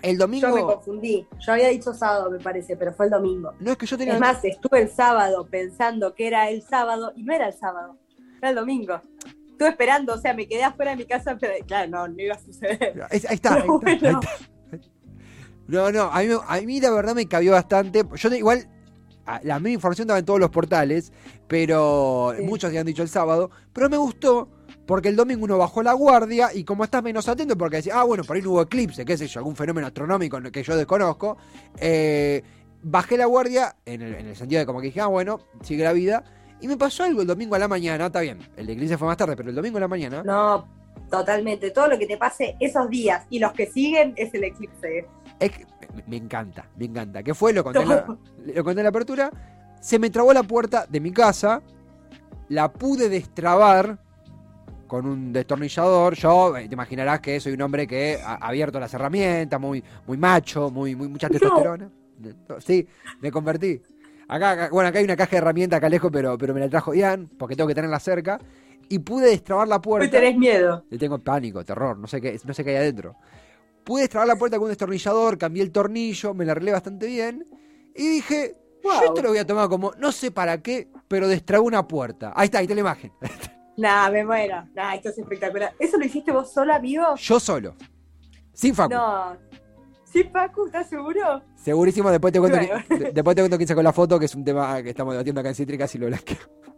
el 0.00 0.18
Yo 0.18 0.26
me 0.26 0.40
domingo. 0.40 0.74
confundí. 0.76 1.26
Yo 1.38 1.52
había 1.52 1.68
dicho 1.68 1.92
sábado, 1.92 2.30
me 2.30 2.38
parece, 2.38 2.78
pero 2.78 2.94
fue 2.94 3.04
el 3.04 3.10
domingo. 3.12 3.52
No 3.60 3.72
es 3.72 3.76
que 3.76 3.84
yo 3.84 3.98
tenía. 3.98 4.14
Es 4.14 4.20
más, 4.20 4.42
estuve 4.42 4.80
el 4.80 4.88
sábado 4.88 5.46
pensando 5.50 6.14
que 6.14 6.28
era 6.28 6.48
el 6.48 6.62
sábado 6.62 7.12
y 7.14 7.24
no 7.24 7.34
era 7.34 7.48
el 7.48 7.52
sábado, 7.52 7.98
era 8.38 8.48
el 8.48 8.54
domingo. 8.56 9.02
Estuve 9.62 9.70
esperando, 9.70 10.14
o 10.14 10.18
sea, 10.18 10.34
me 10.34 10.46
quedé 10.48 10.64
afuera 10.64 10.90
de 10.92 10.96
mi 10.98 11.04
casa, 11.06 11.36
pero 11.38 11.54
claro, 11.66 11.90
no, 11.90 12.08
no 12.08 12.20
iba 12.22 12.34
a 12.34 12.38
suceder. 12.38 13.02
Ahí 13.10 13.20
está. 13.30 13.54
ahí 13.54 13.62
ahí. 14.02 14.14
No, 15.68 15.90
no, 15.92 16.02
a 16.12 16.20
mí, 16.22 16.28
a 16.46 16.60
mí 16.60 16.80
la 16.80 16.90
verdad 16.90 17.14
me 17.14 17.26
cabió 17.26 17.52
bastante. 17.52 18.02
Yo 18.16 18.28
igual, 18.34 18.68
la 19.42 19.58
misma 19.58 19.70
información 19.70 20.06
estaba 20.06 20.18
en 20.18 20.24
todos 20.24 20.40
los 20.40 20.50
portales, 20.50 21.12
pero 21.48 22.34
Sí. 22.36 22.42
muchos 22.42 22.68
habían 22.68 22.84
dicho 22.86 23.02
el 23.02 23.08
sábado. 23.08 23.50
Pero 23.72 23.88
me 23.88 23.96
gustó 23.96 24.48
porque 24.86 25.08
el 25.08 25.16
domingo 25.16 25.44
uno 25.44 25.56
bajó 25.58 25.82
la 25.82 25.92
guardia 25.92 26.52
y 26.52 26.64
como 26.64 26.84
estás 26.84 27.02
menos 27.02 27.28
atento, 27.28 27.56
porque 27.56 27.76
decía, 27.76 27.94
ah, 28.00 28.04
bueno, 28.04 28.24
por 28.24 28.36
ahí 28.36 28.42
no 28.42 28.50
hubo 28.50 28.62
eclipse, 28.62 29.04
qué 29.04 29.16
sé 29.16 29.28
yo, 29.28 29.38
algún 29.38 29.54
fenómeno 29.56 29.86
astronómico 29.86 30.40
que 30.50 30.62
yo 30.62 30.76
desconozco. 30.76 31.38
eh, 31.78 32.42
bajé 32.82 33.16
la 33.16 33.26
guardia 33.26 33.76
en 33.86 34.02
el, 34.02 34.14
en 34.16 34.26
el 34.26 34.34
sentido 34.36 34.58
de 34.58 34.66
como 34.66 34.80
que 34.80 34.86
dije, 34.88 35.00
ah, 35.00 35.06
bueno, 35.06 35.38
sigue 35.62 35.84
la 35.84 35.92
vida. 35.92 36.24
Y 36.62 36.68
me 36.68 36.76
pasó 36.76 37.02
algo 37.02 37.22
el 37.22 37.26
domingo 37.26 37.56
a 37.56 37.58
la 37.58 37.66
mañana, 37.66 38.06
está 38.06 38.20
bien, 38.20 38.38
el 38.56 38.70
eclipse 38.70 38.96
fue 38.96 39.08
más 39.08 39.16
tarde, 39.16 39.34
pero 39.34 39.48
el 39.48 39.54
domingo 39.54 39.78
a 39.78 39.80
la 39.80 39.88
mañana. 39.88 40.22
No, 40.22 40.68
totalmente. 41.10 41.72
Todo 41.72 41.88
lo 41.88 41.98
que 41.98 42.06
te 42.06 42.16
pase 42.16 42.54
esos 42.60 42.88
días 42.88 43.26
y 43.30 43.40
los 43.40 43.52
que 43.52 43.66
siguen 43.66 44.14
es 44.16 44.32
el 44.32 44.44
eclipse. 44.44 45.08
Es 45.40 45.50
que 45.50 45.66
me, 46.06 46.16
encanta, 46.16 46.64
me 46.76 46.84
encanta. 46.84 47.20
¿Qué 47.24 47.34
fue? 47.34 47.52
Lo 47.52 47.64
conté, 47.64 47.82
en 47.82 47.88
la, 47.88 48.06
lo 48.06 48.64
conté 48.64 48.80
en 48.80 48.84
la 48.84 48.90
apertura. 48.90 49.30
Se 49.80 49.98
me 49.98 50.08
trabó 50.08 50.32
la 50.32 50.44
puerta 50.44 50.86
de 50.88 51.00
mi 51.00 51.10
casa. 51.10 51.60
La 52.48 52.72
pude 52.72 53.08
destrabar 53.08 53.98
con 54.86 55.04
un 55.04 55.32
destornillador. 55.32 56.14
Yo, 56.14 56.56
eh, 56.56 56.68
te 56.68 56.74
imaginarás 56.74 57.18
que 57.18 57.40
soy 57.40 57.54
un 57.54 57.62
hombre 57.62 57.88
que 57.88 58.20
ha 58.24 58.34
abierto 58.34 58.78
las 58.78 58.94
herramientas, 58.94 59.60
muy, 59.60 59.82
muy 60.06 60.16
macho, 60.16 60.70
muy, 60.70 60.94
muy 60.94 61.08
mucha 61.08 61.28
testosterona. 61.28 61.90
Sí, 62.60 62.86
me 63.20 63.32
convertí. 63.32 63.82
Acá, 64.28 64.50
acá- 64.52 64.68
bueno, 64.70 64.88
acá 64.88 64.98
hay 64.98 65.04
una 65.04 65.16
caja 65.16 65.30
de 65.32 65.36
herramientas 65.38 65.78
acá 65.78 65.88
lejos, 65.88 66.10
pero, 66.12 66.36
pero 66.38 66.54
me 66.54 66.60
la 66.60 66.68
trajo 66.68 66.94
Ian, 66.94 67.28
porque 67.38 67.56
tengo 67.56 67.68
que 67.68 67.74
tenerla 67.74 67.98
cerca. 68.00 68.38
Y 68.88 68.98
pude 68.98 69.28
destrabar 69.30 69.68
la 69.68 69.76
Hoy 69.76 69.82
puerta. 69.82 70.10
tenés 70.10 70.36
miedo. 70.36 70.84
Le 70.90 70.98
tengo 70.98 71.18
pánico, 71.18 71.64
terror, 71.64 71.98
no 71.98 72.06
sé 72.06 72.20
qué, 72.20 72.38
no 72.44 72.52
sé 72.54 72.62
qué 72.64 72.70
hay 72.70 72.76
adentro. 72.76 73.16
Pude 73.84 74.02
destrabar 74.02 74.28
la 74.28 74.36
puerta 74.36 74.56
con 74.58 74.64
un 74.64 74.70
destornillador, 74.70 75.38
cambié 75.38 75.62
el 75.62 75.72
tornillo, 75.72 76.34
me 76.34 76.44
la 76.44 76.52
arreglé 76.52 76.72
bastante 76.72 77.06
bien. 77.06 77.46
Y 77.94 78.08
dije, 78.08 78.56
yo 78.84 79.02
esto 79.04 79.22
lo 79.22 79.30
voy 79.30 79.38
a 79.38 79.46
tomar 79.46 79.68
como, 79.68 79.92
no 79.98 80.12
sé 80.12 80.30
para 80.30 80.58
qué, 80.62 80.88
pero 81.08 81.26
destrabé 81.28 81.64
una 81.64 81.86
puerta. 81.88 82.32
Ahí 82.36 82.46
está, 82.46 82.58
ahí 82.58 82.64
está 82.64 82.74
la 82.74 82.80
imagen. 82.80 83.12
Nah, 83.74 84.10
me 84.10 84.22
muero. 84.22 84.68
Nah, 84.74 84.94
esto 84.94 85.08
es 85.08 85.16
espectacular. 85.18 85.72
¿Eso 85.78 85.96
lo 85.96 86.04
hiciste 86.04 86.30
vos 86.30 86.52
sola, 86.52 86.76
amigo? 86.76 87.14
Yo 87.16 87.40
solo. 87.40 87.74
Sin 88.52 88.74
Facu. 88.74 88.92
No. 88.92 89.34
¿Sí, 90.12 90.24
Pacu? 90.24 90.66
¿Estás 90.66 90.88
seguro? 90.88 91.42
Segurísimo, 91.56 92.10
después 92.10 92.32
te 92.32 92.38
cuento, 92.40 92.58
Bueno. 92.58 92.84
que- 92.88 92.98
de- 92.98 93.12
después 93.12 93.34
te 93.34 93.42
cuento 93.42 93.56
quién 93.56 93.68
sacó 93.68 93.82
la 93.82 93.92
foto, 93.92 94.18
que 94.18 94.26
es 94.26 94.34
un 94.34 94.44
tema 94.44 94.82
que 94.82 94.90
estamos 94.90 95.14
debatiendo 95.14 95.40
acá 95.40 95.48
en 95.50 95.54
Cítricas 95.54 95.94
y 95.94 95.98
lo 95.98 96.06
blanqueo. 96.06 96.36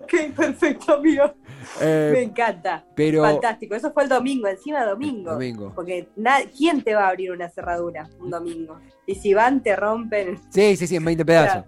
Ok, 0.00 0.34
perfecto, 0.36 0.94
amigo. 0.94 1.24
Eh, 1.80 2.10
Me 2.12 2.22
encanta. 2.24 2.84
pero. 2.94 3.22
Fantástico. 3.22 3.74
Eso 3.74 3.90
fue 3.92 4.02
el 4.02 4.10
domingo, 4.10 4.46
encima 4.46 4.84
domingo. 4.84 5.32
Domingo. 5.32 5.72
Porque 5.74 6.08
¿quién 6.56 6.82
te 6.82 6.94
va 6.94 7.06
a 7.06 7.08
abrir 7.08 7.32
una 7.32 7.48
cerradura 7.48 8.08
un 8.20 8.28
domingo? 8.30 8.78
Y 9.06 9.14
si 9.14 9.32
van, 9.32 9.62
te 9.62 9.74
rompen. 9.74 10.38
Sí, 10.50 10.76
sí, 10.76 10.86
sí, 10.86 10.96
en 10.96 11.04
20 11.06 11.24
pedazos. 11.24 11.64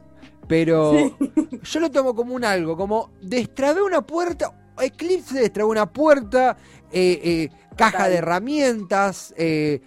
Pero 0.47 0.93
Sí. 0.93 1.15
yo 1.63 1.81
lo 1.81 1.91
tomo 1.91 2.15
como 2.15 2.35
un 2.35 2.45
algo, 2.45 2.77
como 2.77 3.11
destrabé 3.23 3.81
una 3.83 4.03
puerta, 4.03 4.53
Eclipse 4.81 5.41
destrabé 5.41 5.71
una 5.71 5.91
puerta, 5.91 6.59
eh, 6.93 7.21
eh, 7.23 7.49
caja 7.77 7.93
Total. 7.99 8.11
de 8.11 8.17
herramientas, 8.19 9.35
eh, 9.37 9.81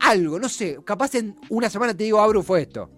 algo, 0.00 0.38
no 0.38 0.48
sé, 0.48 0.78
capaz 0.84 1.14
en 1.14 1.36
una 1.48 1.68
semana 1.70 1.94
te 1.94 2.04
digo, 2.04 2.20
Abru, 2.20 2.42
fue 2.42 2.62
esto. 2.62 2.90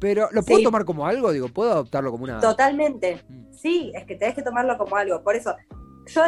Pero 0.00 0.28
¿lo 0.32 0.42
puedo 0.42 0.58
Sí. 0.58 0.64
tomar 0.64 0.84
como 0.84 1.06
algo? 1.06 1.32
Digo, 1.32 1.48
¿puedo 1.48 1.70
adoptarlo 1.72 2.10
como 2.10 2.24
una... 2.24 2.40
Totalmente. 2.40 3.22
Mm. 3.28 3.52
Sí, 3.52 3.92
es 3.94 4.04
que 4.04 4.16
tenés 4.16 4.34
que 4.34 4.42
tomarlo 4.42 4.76
como 4.76 4.96
algo. 4.96 5.22
Por 5.22 5.34
eso, 5.36 5.54
yo 6.06 6.22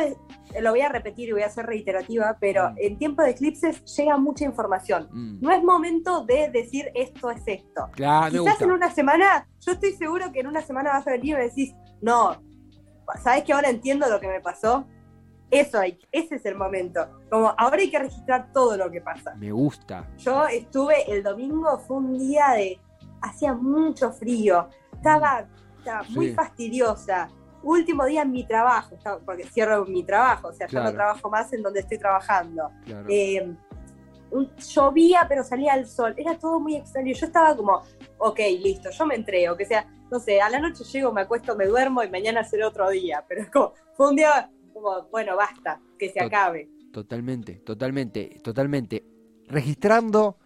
lo 0.61 0.71
voy 0.71 0.81
a 0.81 0.89
repetir 0.89 1.29
y 1.29 1.33
voy 1.33 1.43
a 1.43 1.51
ser 1.51 1.67
reiterativa, 1.67 2.37
pero 2.41 2.71
Mm. 2.71 2.75
en 2.79 2.99
tiempo 2.99 3.23
de 3.23 3.31
eclipses 3.31 3.85
llega 3.97 4.17
mucha 4.17 4.45
información. 4.45 5.09
Mm. 5.13 5.41
No 5.41 5.53
es 5.53 5.63
momento 5.63 6.25
de 6.25 6.49
decir 6.51 6.91
esto 6.95 7.31
es 7.31 7.43
esto. 7.47 7.89
Claro, 7.93 8.27
me 8.33 8.39
Quizás 8.39 8.45
gusta. 8.55 8.65
en 8.65 8.71
una 8.71 8.91
semana, 8.95 9.49
yo 9.61 9.73
estoy 9.73 9.93
seguro 9.93 10.33
que 10.33 10.41
en 10.41 10.47
una 10.47 10.63
semana 10.63 10.91
vas 10.93 11.07
a 11.07 11.11
venir 11.11 11.31
y 11.33 11.35
me 11.35 11.43
decís, 11.43 11.75
no, 12.01 12.41
¿sabes 13.23 13.45
que 13.45 13.53
ahora 13.53 13.69
entiendo 13.69 14.09
lo 14.09 14.21
que 14.21 14.29
me 14.29 14.41
pasó? 14.41 14.87
Eso 15.51 15.79
hay, 15.79 15.99
ese 16.11 16.37
es 16.37 16.45
el 16.47 16.57
momento. 16.57 17.07
Como 17.31 17.55
ahora 17.57 17.77
hay 17.79 17.91
que 17.91 17.99
registrar 17.99 18.53
todo 18.53 18.77
lo 18.77 18.91
que 18.91 19.01
pasa. 19.01 19.35
Me 19.37 19.53
gusta. 19.53 20.09
Yo 20.19 20.47
estuve 20.47 21.11
el 21.13 21.23
domingo, 21.23 21.79
fue 21.79 21.97
un 21.99 22.19
día 22.19 22.49
de. 22.57 22.81
hacía 23.23 23.55
mucho 23.55 24.13
frío, 24.13 24.69
estaba, 24.93 25.47
estaba 25.79 26.03
muy 26.11 26.33
fastidiosa. 26.33 27.29
Último 27.63 28.05
día 28.05 28.23
en 28.23 28.31
mi 28.31 28.45
trabajo, 28.47 28.95
estaba- 28.95 29.19
porque 29.21 29.45
cierro 29.45 29.85
mi 29.87 30.05
trabajo, 30.05 30.49
o 30.49 30.53
sea, 30.53 30.67
Claro. 30.69 30.87
no 30.91 30.93
trabajo 30.95 31.31
más 31.31 31.53
en 31.53 31.63
donde 31.63 31.81
estoy 31.81 31.99
trabajando. 31.99 32.71
Claro. 32.85 33.07
Eh, 33.09 33.53
un- 34.31 34.51
llovía, 34.57 35.25
pero 35.29 35.43
salía 35.43 35.75
el 35.75 35.87
sol, 35.87 36.15
era 36.17 36.39
todo 36.39 36.61
muy 36.61 36.77
extraño. 36.77 37.13
Yo 37.15 37.27
estaba 37.27 37.57
como, 37.57 37.83
ok, 38.19 38.39
listo, 38.63 38.91
yo 38.91 39.07
me 39.07 39.15
entrego, 39.17 39.57
que 39.57 39.65
sea, 39.65 39.87
no 40.11 40.21
sé, 40.21 40.41
a 40.41 40.49
la 40.51 40.61
noche 40.61 40.85
llego, 40.85 41.13
me 41.13 41.23
acuesto, 41.23 41.57
me 41.57 41.67
duermo 41.67 42.03
y 42.05 42.11
mañana 42.11 42.45
será 42.45 42.69
otro 42.69 42.89
día, 42.91 43.25
pero 43.27 43.41
es 43.43 43.51
como, 43.51 43.73
fue 43.95 44.11
un 44.11 44.17
día 44.17 44.51
como, 44.77 45.09
bueno, 45.11 45.37
basta, 45.37 45.81
que 45.99 46.11
se 46.11 46.21
acabe. 46.21 46.69
Totalmente, 46.93 47.55
totalmente, 47.65 48.41
totalmente. 48.43 49.05
Registrando 49.49 50.37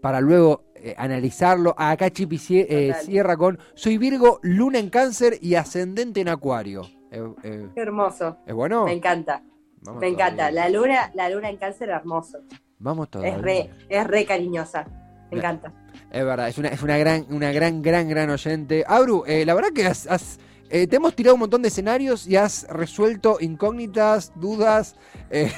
para 0.00 0.20
luego 0.20 0.64
eh, 0.76 0.94
analizarlo. 0.96 1.74
Acá 1.76 2.10
Chipi 2.10 2.40
eh, 2.50 2.94
cierra 3.02 3.36
con 3.36 3.58
Soy 3.74 3.98
Virgo, 3.98 4.38
Luna 4.42 4.78
en 4.78 4.90
Cáncer 4.90 5.38
y 5.40 5.56
Ascendente 5.56 6.20
en 6.20 6.28
Acuario. 6.28 6.82
Eh, 7.10 7.34
eh, 7.42 7.68
hermoso, 7.74 8.38
¿Es 8.46 8.54
bueno? 8.54 8.84
me 8.84 8.92
encanta. 8.92 9.42
Vamos 9.82 10.00
Me 10.00 10.08
encanta. 10.08 10.50
La 10.50 10.68
luna, 10.68 11.10
la 11.14 11.28
luna 11.28 11.48
en 11.48 11.56
cáncer 11.56 11.88
hermoso. 11.88 12.38
Vamos 12.78 13.10
todavía. 13.10 13.36
Es 13.36 13.42
re, 13.42 13.70
es 13.88 14.06
re 14.06 14.24
cariñosa. 14.24 14.86
Me 15.30 15.38
encanta. 15.38 15.72
Es 16.12 16.24
verdad, 16.24 16.48
es 16.48 16.58
una, 16.58 16.68
es 16.68 16.82
una 16.82 16.98
gran, 16.98 17.26
una 17.30 17.50
gran, 17.50 17.82
gran, 17.82 18.08
gran 18.08 18.30
oyente. 18.30 18.84
Abru, 18.86 19.24
la 19.26 19.54
verdad 19.54 19.70
que 19.74 19.86
has, 19.86 20.06
has, 20.06 20.38
eh, 20.70 20.86
te 20.86 20.96
hemos 20.96 21.14
tirado 21.14 21.34
un 21.34 21.40
montón 21.40 21.62
de 21.62 21.68
escenarios 21.68 22.26
y 22.26 22.36
has 22.36 22.66
resuelto 22.68 23.38
incógnitas, 23.40 24.32
dudas. 24.36 24.94
eh, 25.30 25.52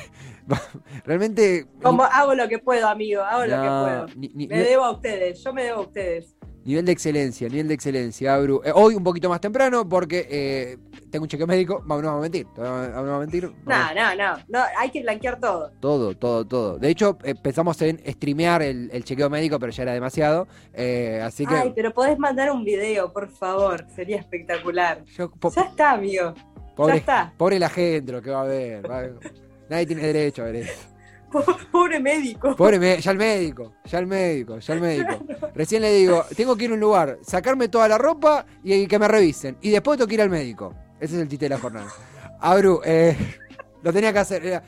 realmente. 1.04 1.66
Como 1.82 2.02
hago 2.04 2.34
lo 2.34 2.48
que 2.48 2.58
puedo, 2.58 2.88
amigo, 2.88 3.22
hago 3.22 3.42
lo 3.46 3.62
que 3.62 3.68
puedo. 3.68 4.06
ni- 4.16 4.28
ni- 4.34 4.46
Me 4.48 4.58
debo 4.62 4.84
a 4.84 4.90
ustedes, 4.92 5.42
yo 5.42 5.52
me 5.52 5.64
debo 5.64 5.78
a 5.80 5.82
ustedes. 5.82 6.34
Nivel 6.64 6.84
de 6.84 6.92
excelencia, 6.92 7.48
nivel 7.48 7.66
de 7.66 7.74
excelencia, 7.74 8.34
Abru. 8.36 8.62
Eh, 8.64 8.70
hoy 8.72 8.94
un 8.94 9.02
poquito 9.02 9.28
más 9.28 9.40
temprano 9.40 9.88
porque 9.88 10.28
eh, 10.30 10.78
tengo 11.10 11.24
un 11.24 11.28
chequeo 11.28 11.44
médico. 11.48 11.82
Vamos, 11.84 12.04
no 12.04 12.08
vamos 12.10 12.20
a 12.20 12.22
mentir. 12.22 12.46
No 12.56 12.62
vamos 12.62 13.10
a 13.10 13.18
mentir. 13.18 13.44
No, 13.46 13.52
Vamos. 13.64 13.94
no, 13.96 14.14
no, 14.14 14.36
no, 14.46 14.60
hay 14.78 14.90
que 14.90 15.02
blanquear 15.02 15.40
todo. 15.40 15.72
Todo, 15.80 16.16
todo, 16.16 16.46
todo. 16.46 16.78
De 16.78 16.88
hecho, 16.88 17.18
eh, 17.24 17.34
pensamos 17.34 17.82
en 17.82 18.00
streamear 18.06 18.62
el, 18.62 18.90
el 18.92 19.02
chequeo 19.02 19.28
médico, 19.28 19.58
pero 19.58 19.72
ya 19.72 19.82
era 19.82 19.92
demasiado. 19.92 20.46
Eh, 20.72 21.20
así 21.24 21.44
que. 21.46 21.54
Ay, 21.56 21.72
pero 21.74 21.92
podés 21.92 22.16
mandar 22.16 22.52
un 22.52 22.62
video, 22.62 23.12
por 23.12 23.28
favor, 23.28 23.84
sería 23.96 24.18
espectacular. 24.18 25.02
yo- 25.16 25.32
Ya 25.56 25.62
está, 25.62 25.90
amigo. 25.90 26.32
pobre, 26.76 26.92
ya 26.94 26.98
está. 27.00 27.34
pobre 27.36 27.58
la 27.58 27.70
gente 27.70 28.12
lo 28.12 28.22
que 28.22 28.30
va 28.30 28.42
a 28.42 28.44
ver. 28.44 28.88
va 28.88 28.98
a 28.98 29.00
ver. 29.00 29.14
Nadie 29.72 29.86
tiene 29.86 30.02
derecho 30.02 30.42
a 30.42 30.44
ver 30.46 30.56
eso. 30.56 30.72
Pobre 31.72 31.98
médico. 31.98 32.54
Pobre, 32.54 32.78
me- 32.78 33.00
ya 33.00 33.10
el 33.10 33.16
médico, 33.16 33.72
ya 33.86 33.98
el 34.00 34.06
médico, 34.06 34.58
ya 34.58 34.74
el 34.74 34.80
médico. 34.88 35.18
Recién 35.54 35.80
le 35.80 35.90
digo, 35.94 36.26
tengo 36.36 36.54
que 36.56 36.64
ir 36.66 36.72
a 36.72 36.74
un 36.74 36.80
lugar, 36.80 37.18
sacarme 37.22 37.68
toda 37.68 37.88
la 37.88 37.96
ropa 37.96 38.44
y 38.62 38.86
que 38.86 38.98
me 38.98 39.08
revisen. 39.08 39.56
Y 39.62 39.70
después 39.70 39.96
tengo 39.96 40.08
que 40.08 40.14
ir 40.14 40.20
al 40.20 40.28
médico. 40.28 40.74
Ese 41.00 41.16
es 41.16 41.22
el 41.22 41.28
chiste 41.28 41.46
de 41.46 41.48
la 41.48 41.58
jornada. 41.58 41.88
Abru, 42.38 42.82
eh, 42.84 43.16
lo 43.82 43.92
tenía 43.94 44.12
que 44.12 44.18
hacer. 44.18 44.44
era- 44.44 44.62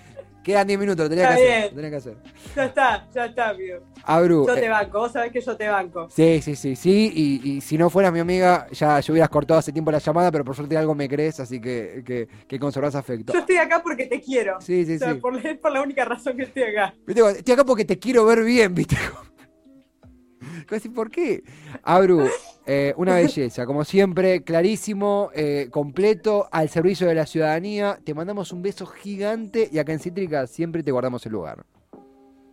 quedan 0.44 0.66
10 0.68 0.78
minutos, 0.78 1.04
lo 1.04 1.10
tenía 1.10 1.28
que 1.28 1.34
hacer. 1.34 1.72
Lo 1.72 1.90
que 1.90 1.96
hacer. 1.96 2.16
Ya 2.54 2.64
está, 2.66 3.08
ya 3.12 3.24
está, 3.26 3.48
amigo. 3.48 3.78
Abru. 4.04 4.46
Yo 4.46 4.54
eh, 4.54 4.60
te 4.60 4.68
banco, 4.68 4.98
vos 5.00 5.10
sabés 5.12 5.32
que 5.32 5.40
yo 5.40 5.56
te 5.56 5.68
banco. 5.68 6.08
Sí, 6.10 6.40
sí, 6.40 6.54
sí, 6.54 6.76
sí. 6.76 7.12
Y, 7.12 7.50
y 7.56 7.60
si 7.60 7.76
no 7.76 7.90
fueras 7.90 8.12
mi 8.12 8.20
amiga, 8.20 8.68
ya 8.70 9.00
yo 9.00 9.12
hubieras 9.12 9.30
cortado 9.30 9.58
hace 9.58 9.72
tiempo 9.72 9.90
la 9.90 9.98
llamada, 9.98 10.30
pero 10.30 10.44
por 10.44 10.54
suerte 10.54 10.76
algo 10.76 10.94
me 10.94 11.08
crees, 11.08 11.40
así 11.40 11.60
que, 11.60 12.04
que, 12.06 12.28
que 12.46 12.58
conservas 12.60 12.94
afecto. 12.94 13.32
Yo 13.32 13.40
estoy 13.40 13.56
acá 13.56 13.82
porque 13.82 14.06
te 14.06 14.20
quiero. 14.20 14.60
Sí, 14.60 14.84
sí, 14.84 14.96
O 14.96 14.98
sea, 14.98 15.14
sí. 15.14 15.20
por, 15.20 15.34
es 15.44 15.58
por 15.58 15.72
la 15.72 15.82
única 15.82 16.04
razón 16.04 16.36
que 16.36 16.44
estoy 16.44 16.62
acá. 16.62 16.94
Estoy 17.06 17.52
acá 17.54 17.64
porque 17.64 17.84
te 17.84 17.98
quiero 17.98 18.24
ver 18.26 18.44
bien, 18.44 18.74
¿viste? 18.74 18.96
¿por 20.94 21.10
qué? 21.10 21.42
Abru, 21.82 22.28
eh, 22.66 22.94
una 22.96 23.14
belleza, 23.16 23.66
como 23.66 23.84
siempre, 23.84 24.42
clarísimo, 24.42 25.30
eh, 25.34 25.68
completo, 25.70 26.48
al 26.50 26.68
servicio 26.68 27.06
de 27.06 27.14
la 27.14 27.26
ciudadanía. 27.26 27.98
Te 28.04 28.14
mandamos 28.14 28.52
un 28.52 28.62
beso 28.62 28.86
gigante 28.86 29.68
y 29.70 29.78
acá 29.78 29.92
en 29.92 30.00
Cítrica 30.00 30.46
siempre 30.46 30.82
te 30.82 30.92
guardamos 30.92 31.24
el 31.26 31.32
lugar. 31.32 31.64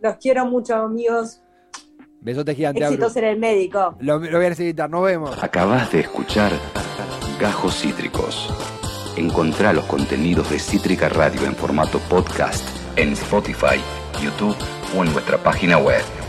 Los 0.00 0.16
quiero 0.16 0.46
mucho, 0.46 0.74
amigos. 0.74 1.42
Besote 2.20 2.54
gigante. 2.54 2.84
Éxitos 2.84 3.16
en 3.16 3.24
el 3.24 3.38
médico. 3.38 3.96
Lo, 4.00 4.18
lo 4.18 4.36
voy 4.36 4.46
a 4.46 4.50
necesitar, 4.50 4.88
nos 4.88 5.04
vemos. 5.04 5.42
Acabas 5.42 5.90
de 5.92 6.00
escuchar 6.00 6.52
Gajos 7.40 7.80
Cítricos. 7.80 8.48
Encontrá 9.16 9.72
los 9.72 9.84
contenidos 9.86 10.50
de 10.50 10.58
Cítrica 10.58 11.08
Radio 11.08 11.44
en 11.44 11.54
formato 11.54 11.98
podcast 12.08 12.82
en 12.96 13.12
Spotify, 13.12 13.80
YouTube 14.22 14.56
o 14.96 15.04
en 15.04 15.12
nuestra 15.12 15.38
página 15.38 15.78
web. 15.78 16.21